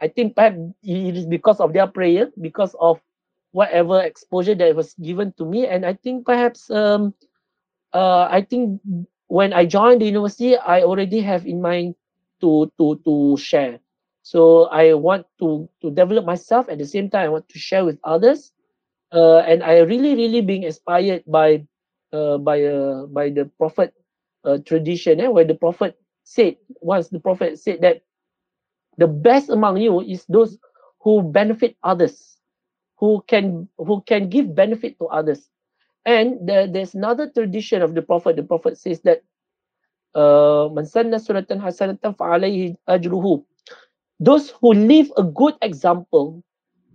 I 0.00 0.08
think 0.08 0.34
perhaps 0.34 0.58
it 0.82 1.14
is 1.16 1.28
because 1.28 1.60
of 1.60 1.72
their 1.72 1.86
prayer 1.86 2.32
because 2.40 2.74
of 2.80 2.98
whatever 3.54 4.02
exposure 4.02 4.56
that 4.58 4.74
was 4.74 4.96
given 4.98 5.32
to 5.38 5.44
me. 5.46 5.68
And 5.68 5.84
I 5.84 5.94
think 5.94 6.26
perhaps 6.26 6.72
um 6.72 7.14
uh, 7.92 8.26
I 8.32 8.42
think 8.42 8.80
when 9.28 9.52
I 9.52 9.64
joined 9.64 10.02
the 10.02 10.08
university, 10.10 10.56
I 10.56 10.82
already 10.82 11.20
have 11.20 11.46
in 11.46 11.60
mind 11.62 11.94
to 12.40 12.72
to 12.80 12.98
to 13.04 13.36
share. 13.36 13.83
So 14.24 14.66
I 14.72 14.94
want 14.96 15.28
to 15.40 15.68
to 15.82 15.92
develop 15.92 16.26
myself 16.26 16.68
at 16.72 16.80
the 16.80 16.88
same 16.88 17.10
time. 17.10 17.28
I 17.28 17.34
want 17.36 17.48
to 17.52 17.60
share 17.60 17.84
with 17.84 18.00
others, 18.04 18.52
uh, 19.12 19.44
and 19.46 19.62
I 19.62 19.80
really 19.84 20.16
really 20.16 20.42
being 20.42 20.64
inspired 20.64 21.24
by 21.28 21.64
uh, 22.12 22.38
by 22.40 22.64
uh, 22.64 23.06
by 23.12 23.30
the 23.30 23.46
prophet 23.58 23.94
uh, 24.44 24.58
tradition, 24.64 25.20
eh, 25.20 25.28
where 25.28 25.46
the 25.46 25.56
prophet 25.58 25.98
said 26.24 26.56
once 26.80 27.08
the 27.10 27.20
prophet 27.20 27.60
said 27.60 27.82
that 27.82 28.02
the 28.98 29.08
best 29.08 29.50
among 29.50 29.78
you 29.78 30.00
is 30.00 30.24
those 30.28 30.58
who 31.02 31.22
benefit 31.22 31.76
others, 31.84 32.38
who 32.98 33.24
can 33.28 33.68
who 33.78 34.02
can 34.06 34.28
give 34.30 34.54
benefit 34.54 34.98
to 35.00 35.06
others. 35.08 35.48
And 36.06 36.48
there, 36.48 36.66
there's 36.66 36.94
another 36.94 37.30
tradition 37.30 37.82
of 37.82 37.94
the 37.94 38.02
prophet. 38.02 38.36
The 38.36 38.44
prophet 38.44 38.78
says 38.78 39.00
that 39.02 39.22
uh, 40.14 40.68
man 40.72 40.84
sunatan 40.86 41.60
hasanatan 41.60 42.16
ajruhu. 42.88 43.44
Those 44.24 44.50
who 44.60 44.72
leave 44.72 45.12
a 45.16 45.22
good 45.22 45.54
example, 45.60 46.40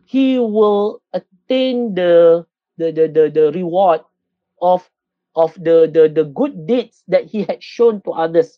he 0.06 0.40
will 0.42 1.02
attain 1.14 1.94
the 1.94 2.46
the 2.82 2.90
the 2.92 3.06
the, 3.08 3.24
the 3.30 3.46
reward 3.54 4.02
of 4.62 4.82
of 5.38 5.54
the, 5.62 5.86
the 5.94 6.10
the 6.10 6.26
good 6.34 6.66
deeds 6.66 7.04
that 7.08 7.26
he 7.30 7.46
had 7.46 7.62
shown 7.62 8.02
to 8.10 8.12
others. 8.18 8.58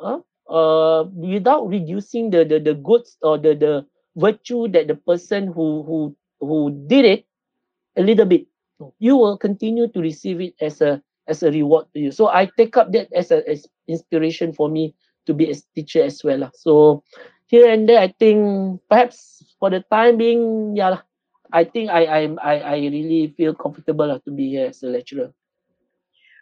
Huh? 0.00 0.20
Uh, 0.50 1.06
without 1.14 1.70
reducing 1.70 2.30
the, 2.34 2.42
the 2.42 2.58
the 2.58 2.74
goods 2.74 3.14
or 3.22 3.38
the 3.38 3.54
the 3.54 3.86
virtue 4.18 4.66
that 4.74 4.88
the 4.90 4.98
person 5.06 5.46
who 5.46 5.86
who 5.86 5.98
who 6.42 6.74
did 6.90 7.04
it 7.06 7.24
a 7.96 8.02
little 8.02 8.26
bit 8.26 8.46
you 8.98 9.16
will 9.16 9.38
continue 9.38 9.86
to 9.88 10.00
receive 10.00 10.40
it 10.40 10.54
as 10.60 10.80
a 10.80 11.00
as 11.28 11.42
a 11.42 11.50
reward 11.50 11.86
to 11.94 12.00
you 12.00 12.10
so 12.10 12.28
i 12.28 12.50
take 12.58 12.76
up 12.76 12.90
that 12.90 13.06
as 13.12 13.30
a 13.30 13.44
inspiration 13.86 14.52
for 14.52 14.68
me 14.68 14.94
to 15.26 15.34
be 15.34 15.50
a 15.50 15.54
teacher 15.74 16.02
as 16.02 16.24
well 16.24 16.38
lah. 16.48 16.50
so 16.54 17.04
here 17.50 17.68
and 17.68 17.88
there 17.88 17.98
i 17.98 18.08
think 18.18 18.78
perhaps 18.88 19.42
for 19.58 19.70
the 19.70 19.82
time 19.90 20.16
being 20.16 20.74
yeah 20.76 21.02
i 21.52 21.64
think 21.64 21.90
i 21.90 22.06
i 22.06 22.20
i, 22.42 22.54
I 22.58 22.76
really 22.78 23.34
feel 23.36 23.54
comfortable 23.54 24.06
to 24.06 24.30
be 24.30 24.54
here 24.54 24.70
as 24.70 24.82
a 24.82 24.88
lecturer 24.88 25.34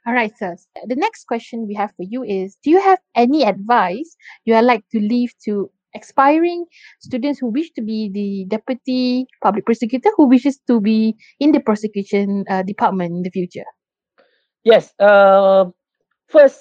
All 0.09 0.15
right, 0.15 0.33
sir. 0.41 0.57
The 0.89 0.97
next 0.97 1.29
question 1.29 1.69
we 1.69 1.77
have 1.77 1.93
for 1.93 2.01
you 2.01 2.25
is 2.25 2.57
Do 2.65 2.73
you 2.73 2.81
have 2.81 2.97
any 3.13 3.45
advice 3.45 4.17
you 4.49 4.57
would 4.57 4.65
like 4.65 4.81
to 4.97 5.05
leave 5.05 5.37
to 5.45 5.69
expiring 5.93 6.65
students 7.01 7.37
who 7.37 7.53
wish 7.53 7.69
to 7.77 7.83
be 7.83 8.09
the 8.09 8.49
deputy 8.49 9.27
public 9.43 9.67
prosecutor 9.67 10.09
who 10.17 10.25
wishes 10.29 10.57
to 10.65 10.81
be 10.81 11.13
in 11.41 11.53
the 11.53 11.61
prosecution 11.61 12.45
uh, 12.49 12.63
department 12.63 13.21
in 13.21 13.23
the 13.23 13.31
future? 13.31 13.69
Yes. 14.65 14.97
Uh, 14.97 15.67
first, 16.29 16.61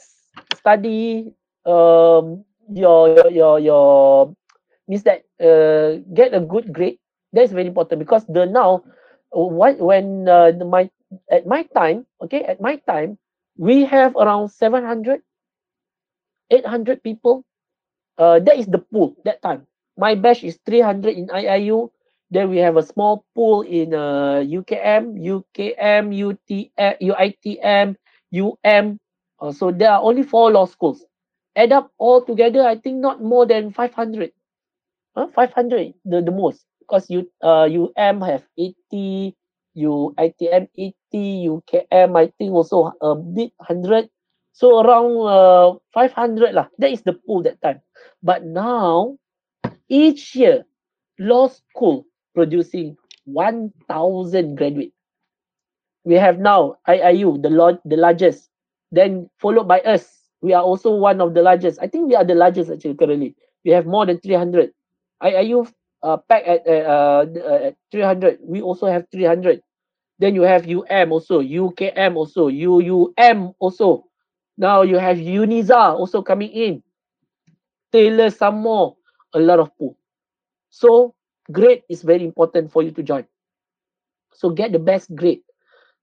study 0.55 1.31
um, 1.63 2.43
your 2.69 3.29
your 3.31 3.59
your 3.59 4.33
means 4.87 5.03
that 5.03 5.23
uh, 5.39 6.01
get 6.13 6.33
a 6.33 6.39
good 6.41 6.73
grade. 6.73 6.99
That's 7.33 7.51
very 7.51 7.67
important 7.67 7.99
because 7.99 8.25
the 8.27 8.45
now, 8.45 8.83
what 9.31 9.79
when 9.79 10.27
uh, 10.27 10.51
the, 10.51 10.65
my 10.65 10.89
at 11.31 11.45
my 11.45 11.63
time, 11.75 12.05
okay, 12.21 12.43
at 12.43 12.61
my 12.61 12.77
time, 12.87 13.17
we 13.57 13.85
have 13.85 14.15
around 14.15 14.49
700, 14.49 15.21
800 16.51 17.03
people. 17.03 17.43
Uh, 18.17 18.39
that 18.39 18.57
is 18.57 18.65
the 18.65 18.79
pool 18.79 19.15
that 19.25 19.41
time. 19.41 19.67
My 19.97 20.15
batch 20.15 20.43
is 20.43 20.59
300 20.65 21.15
in 21.15 21.27
IIU. 21.27 21.89
Then 22.29 22.49
we 22.49 22.57
have 22.57 22.75
a 22.77 22.83
small 22.83 23.23
pool 23.35 23.61
in 23.61 23.93
uh, 23.93 24.43
UKM, 24.43 25.15
UKM, 25.15 26.11
UTM, 26.11 26.93
UITM, 27.01 27.95
UM. 28.33 28.99
Uh, 29.39 29.51
so 29.51 29.71
there 29.71 29.91
are 29.91 30.01
only 30.01 30.23
four 30.23 30.51
law 30.51 30.65
schools. 30.65 31.05
Add 31.57 31.73
up 31.73 31.91
all 31.99 32.23
together, 32.23 32.63
I 32.63 32.77
think 32.77 32.99
not 33.01 33.23
more 33.23 33.47
than 33.47 33.73
500. 33.73 34.31
Huh? 35.15 35.27
500, 35.35 35.93
the, 36.05 36.21
the 36.21 36.31
most. 36.31 36.65
Because 36.79 37.09
you, 37.09 37.29
uh, 37.43 37.67
UM 37.67 38.21
have 38.21 38.45
80, 38.57 39.35
UITM 39.77 40.69
80, 40.77 41.49
UKM 41.49 42.17
I 42.17 42.27
think 42.37 42.53
also 42.53 42.93
a 43.01 43.15
bit 43.15 43.51
100. 43.57 44.09
So 44.53 44.81
around 44.81 45.17
uh, 45.27 45.79
500 45.93 46.53
lah. 46.55 46.67
That 46.79 46.91
is 46.91 47.03
the 47.03 47.13
pool 47.13 47.43
that 47.43 47.61
time. 47.61 47.81
But 48.23 48.45
now, 48.45 49.17
each 49.89 50.35
year, 50.35 50.65
law 51.19 51.49
school 51.49 52.05
producing 52.35 52.97
1,000 53.25 54.55
graduate. 54.57 54.93
We 56.05 56.15
have 56.15 56.39
now 56.39 56.77
IIU, 56.87 57.41
the, 57.43 57.49
lo- 57.49 57.81
the 57.85 57.97
largest. 57.97 58.49
Then 58.91 59.29
followed 59.39 59.67
by 59.67 59.81
us. 59.81 60.16
We 60.41 60.53
are 60.53 60.63
also 60.63 60.95
one 60.95 61.21
of 61.21 61.33
the 61.33 61.41
largest. 61.41 61.79
I 61.81 61.87
think 61.87 62.07
we 62.07 62.15
are 62.15 62.23
the 62.23 62.35
largest 62.35 62.69
actually 62.69 62.95
currently. 62.95 63.35
We 63.65 63.71
have 63.71 63.85
more 63.85 64.05
than 64.05 64.19
300. 64.19 64.71
IIU 65.23 65.67
uh, 66.03 66.17
pack 66.29 66.43
at, 66.47 66.67
uh, 66.67 67.25
uh, 67.25 67.59
at 67.67 67.75
300. 67.91 68.39
We 68.41 68.61
also 68.61 68.87
have 68.87 69.05
300. 69.11 69.61
Then 70.19 70.35
you 70.35 70.41
have 70.43 70.67
UM 70.67 71.11
also, 71.11 71.41
UKM 71.41 72.15
also, 72.15 72.49
UUM 72.49 73.53
also. 73.59 74.05
Now 74.57 74.81
you 74.81 74.97
have 74.97 75.17
UniSZA 75.17 75.97
also 75.97 76.21
coming 76.21 76.49
in. 76.49 76.83
Taylor 77.91 78.29
some 78.29 78.61
more, 78.61 78.97
a 79.33 79.39
lot 79.39 79.59
of 79.59 79.69
pool. 79.77 79.97
So 80.69 81.13
grade 81.51 81.83
is 81.89 82.01
very 82.01 82.25
important 82.25 82.71
for 82.71 82.81
you 82.81 82.91
to 82.91 83.03
join. 83.03 83.25
So 84.33 84.49
get 84.49 84.71
the 84.71 84.79
best 84.79 85.13
grade. 85.15 85.41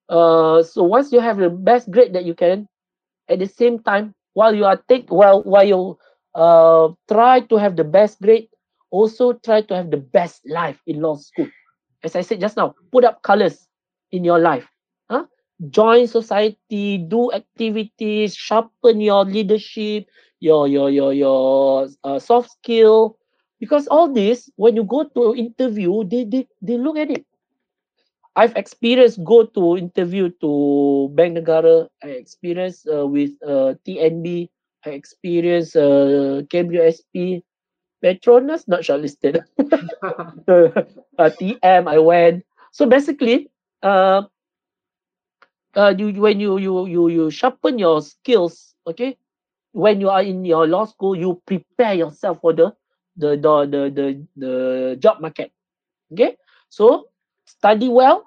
Uh, 0.09 0.63
so 0.63 0.83
once 0.83 1.13
you 1.13 1.21
have 1.21 1.39
the 1.39 1.51
best 1.51 1.91
grade 1.91 2.13
that 2.15 2.25
you 2.25 2.35
can, 2.35 2.69
at 3.29 3.39
the 3.39 3.47
same 3.47 3.79
time, 3.81 4.15
while 4.35 4.55
you 4.55 4.65
are 4.67 4.79
take 4.89 5.11
while 5.11 5.43
while 5.45 5.65
you 5.65 5.99
uh 6.35 6.89
try 7.09 7.41
to 7.41 7.57
have 7.57 7.77
the 7.77 7.85
best 7.85 8.21
grade, 8.23 8.49
also 8.91 9.33
try 9.35 9.63
to 9.63 9.75
have 9.77 9.91
the 9.91 9.99
best 9.99 10.43
life 10.49 10.81
in 10.87 11.01
law 11.01 11.17
school. 11.17 11.49
As 12.05 12.17
I 12.17 12.23
said 12.23 12.41
just 12.41 12.57
now, 12.57 12.75
put 12.93 13.05
up 13.05 13.23
colors 13.23 13.69
in 14.13 14.25
your 14.25 14.39
life. 14.39 14.69
Huh? 15.11 15.27
Join 15.71 16.07
society, 16.07 16.99
do 16.99 17.33
activities, 17.33 18.35
sharpen 18.37 19.01
your 19.01 19.25
leadership, 19.25 20.07
your 20.41 20.69
your 20.69 20.91
your 20.91 21.13
your 21.13 21.89
uh, 22.05 22.19
soft 22.19 22.51
skill. 22.51 23.19
Because 23.61 23.87
all 23.89 24.13
this, 24.13 24.51
when 24.57 24.77
you 24.77 24.85
go 24.85 25.05
to 25.05 25.35
interview, 25.35 26.05
they 26.05 26.25
they, 26.25 26.49
they 26.61 26.77
look 26.79 26.97
at 26.99 27.11
it. 27.11 27.25
I've 28.37 28.57
experienced 28.57 29.23
go 29.23 29.47
to 29.47 29.77
interview 29.79 30.31
to 30.43 31.09
Bank 31.15 31.39
Negara. 31.39 31.89
I 32.03 32.19
experienced 32.19 32.89
uh, 32.91 33.07
with 33.07 33.31
uh, 33.47 33.79
TNB. 33.87 34.51
I 34.85 34.91
experienced 34.91 35.77
uh, 35.77 36.43
KWSP. 36.51 37.43
Petronas 38.03 38.69
not 38.69 38.83
shortlisted. 38.83 39.41
uh, 41.19 41.31
TM 41.41 41.89
I 41.89 41.99
went. 41.99 42.45
So 42.73 42.85
basically, 42.85 43.49
uh, 43.83 44.23
uh, 45.77 45.95
you 45.97 46.13
when 46.21 46.41
you 46.41 46.59
you 46.59 46.87
you 46.87 47.09
you 47.09 47.25
sharpen 47.31 47.79
your 47.79 48.03
skills, 48.03 48.75
okay. 48.87 49.17
When 49.73 50.01
you 50.01 50.11
are 50.11 50.23
in 50.23 50.45
your 50.45 50.67
law 50.67 50.85
school, 50.87 51.17
you 51.17 51.41
prepare 51.47 51.95
yourself 51.95 52.41
for 52.43 52.53
the 52.53 52.75
the 53.17 53.39
the 53.39 53.55
the 53.67 53.83
the, 53.91 54.07
the 54.37 54.53
job 54.99 55.21
market. 55.23 55.51
Okay, 56.13 56.37
so 56.69 57.09
study 57.59 57.89
well. 57.89 58.27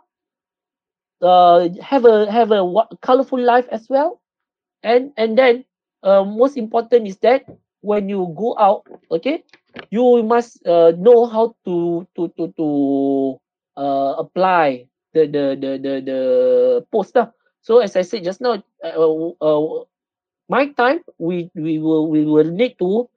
Uh, 1.21 1.69
have 1.81 2.05
a 2.05 2.29
have 2.31 2.51
a 2.53 2.61
colorful 3.01 3.41
life 3.41 3.65
as 3.73 3.89
well, 3.89 4.21
and 4.83 5.09
and 5.17 5.33
then 5.37 5.65
uh, 6.05 6.21
most 6.23 6.57
important 6.57 7.07
is 7.09 7.17
that 7.25 7.41
when 7.81 8.07
you 8.09 8.29
go 8.37 8.53
out, 8.59 8.85
okay, 9.09 9.43
you 9.89 10.21
must 10.23 10.61
uh, 10.67 10.93
know 10.97 11.25
how 11.25 11.55
to 11.65 12.05
to 12.15 12.29
to 12.37 12.53
to 12.53 12.67
uh, 13.77 14.21
apply 14.21 14.85
the 15.13 15.25
the 15.25 15.57
the 15.57 15.71
the 15.81 15.93
the 16.05 16.19
post 16.93 17.17
lah. 17.17 17.33
So 17.65 17.79
as 17.81 17.97
I 17.97 18.05
said 18.05 18.23
just 18.23 18.39
now, 18.41 18.61
uh, 18.85 18.97
uh, 19.41 19.83
my 20.49 20.69
time 20.77 21.01
we 21.17 21.49
we 21.57 21.79
will 21.81 22.09
we 22.09 22.25
will 22.25 22.47
need 22.47 22.77
to 22.79 23.09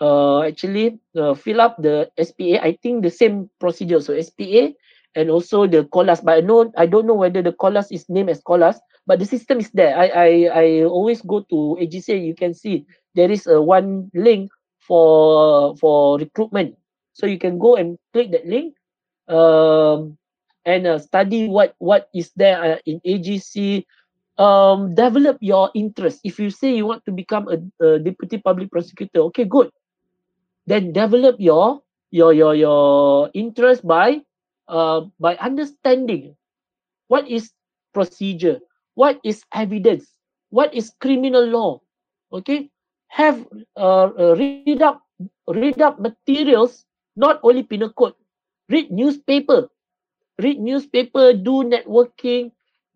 uh, 0.00 0.42
actually 0.44 1.00
uh, 1.16 1.34
fill 1.34 1.60
up 1.60 1.80
the 1.80 2.10
SPA. 2.20 2.60
I 2.62 2.76
think 2.82 3.02
the 3.02 3.10
same 3.12 3.48
procedure. 3.58 4.00
So 4.00 4.12
SPA 4.20 4.76
and 5.16 5.32
also 5.32 5.66
the 5.66 5.88
COLAS. 5.90 6.20
But 6.20 6.38
I 6.38 6.40
know 6.44 6.70
I 6.76 6.86
don't 6.86 7.08
know 7.08 7.16
whether 7.16 7.40
the 7.42 7.56
COLAS 7.56 7.90
is 7.90 8.06
named 8.12 8.30
as 8.30 8.44
COLAS, 8.44 8.78
but 9.08 9.18
the 9.18 9.26
system 9.26 9.58
is 9.58 9.72
there. 9.72 9.96
I 9.96 10.06
I 10.12 10.30
I 10.52 10.66
always 10.84 11.24
go 11.24 11.40
to 11.48 11.80
AGC. 11.80 12.12
You 12.20 12.36
can 12.36 12.52
see 12.52 12.84
there 13.16 13.32
is 13.32 13.48
a 13.48 13.58
one 13.58 14.12
link 14.14 14.52
for 14.84 15.74
for 15.80 16.20
recruitment. 16.20 16.76
So 17.16 17.24
you 17.24 17.40
can 17.40 17.58
go 17.58 17.74
and 17.80 17.96
click 18.12 18.30
that 18.36 18.44
link. 18.46 18.76
Um, 19.26 20.20
and 20.66 20.84
uh, 20.84 20.98
study 20.98 21.48
what 21.48 21.72
what 21.78 22.10
is 22.12 22.34
there 22.36 22.58
uh, 22.60 22.78
in 22.84 23.00
AGC. 23.06 23.86
Um, 24.36 24.92
develop 24.92 25.40
your 25.40 25.72
interest. 25.72 26.20
If 26.20 26.36
you 26.36 26.52
say 26.52 26.76
you 26.76 26.84
want 26.84 27.08
to 27.08 27.12
become 27.14 27.48
a, 27.48 27.56
a 27.80 27.96
deputy 27.96 28.36
public 28.36 28.68
prosecutor, 28.68 29.32
okay, 29.32 29.48
good. 29.48 29.72
Then 30.68 30.92
develop 30.92 31.40
your 31.40 31.80
your 32.12 32.36
your 32.36 32.52
your 32.52 33.30
interest 33.32 33.80
by 33.86 34.25
uh, 34.68 35.06
by 35.20 35.36
understanding 35.36 36.36
what 37.08 37.28
is 37.28 37.52
procedure, 37.94 38.60
what 38.94 39.20
is 39.24 39.44
evidence, 39.54 40.10
what 40.50 40.72
is 40.74 40.92
criminal 41.00 41.44
law. 41.44 41.80
Okay, 42.32 42.70
have 43.08 43.46
uh, 43.76 44.10
uh, 44.10 44.34
read 44.36 44.82
up 44.82 45.02
read 45.48 45.80
up 45.80 45.98
materials, 46.00 46.84
not 47.14 47.40
only 47.42 47.62
penal 47.62 47.90
code. 47.94 48.14
Read 48.68 48.90
newspaper, 48.90 49.70
read 50.42 50.58
newspaper, 50.58 51.32
do 51.32 51.62
networking, 51.62 52.50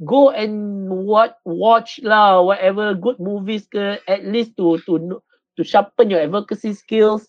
go 0.05 0.31
and 0.31 0.89
what 0.89 1.39
watch 1.45 2.01
lah 2.03 2.41
whatever 2.41 2.95
good 2.95 3.21
movies 3.21 3.69
ke, 3.69 4.01
at 4.09 4.25
least 4.25 4.57
to 4.57 4.81
to 4.89 5.21
to 5.57 5.63
sharpen 5.65 6.09
your 6.09 6.21
advocacy 6.25 6.73
skills 6.73 7.29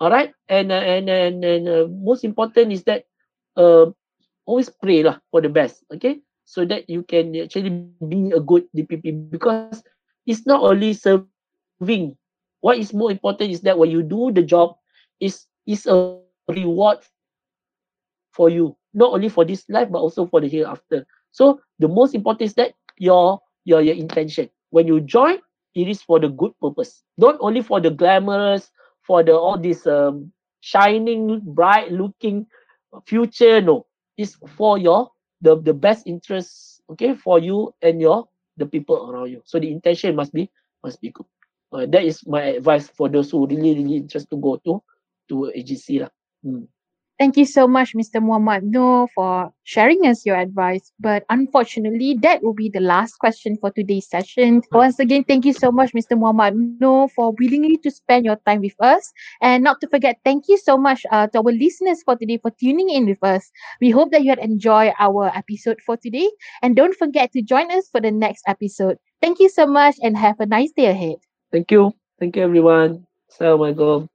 all 0.00 0.12
right 0.12 0.32
and 0.48 0.68
uh, 0.72 0.84
and 0.84 1.08
and, 1.08 1.44
and 1.44 1.64
uh, 1.68 1.86
most 1.88 2.24
important 2.24 2.72
is 2.72 2.84
that 2.84 3.08
uh, 3.60 3.86
always 4.48 4.72
pray 4.72 5.04
lah 5.04 5.20
for 5.28 5.44
the 5.44 5.52
best 5.52 5.84
okay 5.92 6.18
so 6.48 6.64
that 6.64 6.88
you 6.88 7.04
can 7.04 7.36
actually 7.36 7.70
be 8.08 8.32
a 8.32 8.40
good 8.40 8.64
DPP 8.74 9.30
because 9.30 9.84
it's 10.26 10.48
not 10.48 10.64
only 10.64 10.96
serving 10.96 12.16
what 12.64 12.80
is 12.80 12.96
more 12.96 13.12
important 13.12 13.52
is 13.52 13.60
that 13.62 13.76
when 13.76 13.92
you 13.92 14.00
do 14.02 14.32
the 14.32 14.42
job 14.42 14.74
is 15.20 15.44
is 15.68 15.84
a 15.86 16.16
reward 16.48 16.98
for 18.32 18.48
you 18.48 18.74
not 18.96 19.12
only 19.12 19.28
for 19.28 19.44
this 19.44 19.62
life 19.68 19.92
but 19.92 20.02
also 20.02 20.26
for 20.26 20.40
the 20.40 20.48
hereafter 20.48 21.06
so 21.30 21.60
the 21.78 21.86
most 21.86 22.16
important 22.16 22.50
is 22.50 22.56
that 22.58 22.74
your 22.98 23.38
your 23.64 23.80
your 23.80 23.94
intention. 23.94 24.50
When 24.70 24.86
you 24.86 25.00
join, 25.00 25.38
it 25.74 25.88
is 25.88 26.02
for 26.02 26.18
the 26.18 26.28
good 26.28 26.52
purpose. 26.60 27.02
Not 27.18 27.36
only 27.40 27.62
for 27.62 27.80
the 27.80 27.90
glamorous, 27.90 28.70
for 29.02 29.22
the 29.22 29.34
all 29.34 29.58
this 29.58 29.86
um, 29.86 30.32
shining, 30.60 31.40
bright 31.42 31.90
looking 31.90 32.46
future. 33.06 33.60
No, 33.60 33.86
it's 34.16 34.36
for 34.56 34.78
your 34.78 35.10
the 35.40 35.60
the 35.60 35.74
best 35.74 36.06
interest. 36.06 36.82
Okay, 36.90 37.14
for 37.14 37.38
you 37.38 37.72
and 37.82 38.00
your 38.00 38.26
the 38.56 38.66
people 38.66 39.10
around 39.10 39.30
you. 39.30 39.42
So 39.44 39.58
the 39.58 39.70
intention 39.70 40.16
must 40.16 40.32
be 40.32 40.50
must 40.82 41.00
be 41.00 41.10
good. 41.10 41.26
Uh, 41.72 41.86
that 41.86 42.02
is 42.02 42.26
my 42.26 42.58
advice 42.58 42.88
for 42.90 43.08
those 43.08 43.30
who 43.30 43.46
really 43.46 43.78
really 43.78 43.96
interest 43.96 44.28
to 44.30 44.36
go 44.36 44.58
to 44.66 44.82
to 45.30 45.52
AGC 45.54 46.02
lah. 46.02 46.10
Hmm. 46.42 46.66
Thank 47.20 47.36
you 47.36 47.44
so 47.44 47.68
much, 47.68 47.92
Mr. 47.92 48.16
Muhammad 48.16 48.64
Nor, 48.64 49.06
for 49.12 49.52
sharing 49.64 50.06
us 50.08 50.24
your 50.24 50.40
advice. 50.40 50.90
But 50.98 51.28
unfortunately, 51.28 52.16
that 52.22 52.42
will 52.42 52.54
be 52.54 52.70
the 52.72 52.80
last 52.80 53.20
question 53.20 53.58
for 53.60 53.70
today's 53.70 54.08
session. 54.08 54.62
Once 54.72 54.98
again, 54.98 55.24
thank 55.28 55.44
you 55.44 55.52
so 55.52 55.70
much, 55.70 55.92
Mr. 55.92 56.16
Muhammad 56.16 56.56
Nor, 56.80 57.10
for 57.10 57.36
willingly 57.38 57.76
to 57.84 57.90
spend 57.90 58.24
your 58.24 58.40
time 58.48 58.62
with 58.62 58.72
us. 58.80 59.12
And 59.42 59.62
not 59.62 59.82
to 59.82 59.88
forget, 59.88 60.16
thank 60.24 60.48
you 60.48 60.56
so 60.56 60.78
much 60.78 61.04
uh, 61.12 61.26
to 61.36 61.44
our 61.44 61.52
listeners 61.52 62.00
for 62.02 62.16
today 62.16 62.38
for 62.40 62.52
tuning 62.56 62.88
in 62.88 63.04
with 63.04 63.22
us. 63.22 63.52
We 63.82 63.90
hope 63.90 64.12
that 64.12 64.24
you 64.24 64.30
had 64.30 64.40
enjoyed 64.40 64.94
our 64.98 65.28
episode 65.36 65.76
for 65.84 65.98
today. 65.98 66.30
And 66.62 66.74
don't 66.74 66.96
forget 66.96 67.32
to 67.32 67.42
join 67.42 67.70
us 67.70 67.86
for 67.92 68.00
the 68.00 68.10
next 68.10 68.48
episode. 68.48 68.96
Thank 69.20 69.40
you 69.40 69.50
so 69.50 69.66
much 69.66 69.96
and 70.02 70.16
have 70.16 70.40
a 70.40 70.46
nice 70.46 70.72
day 70.72 70.86
ahead. 70.86 71.20
Thank 71.52 71.70
you. 71.70 71.92
Thank 72.18 72.36
you, 72.36 72.48
everyone. 72.48 73.04
Assalamualaikum. 73.28 74.10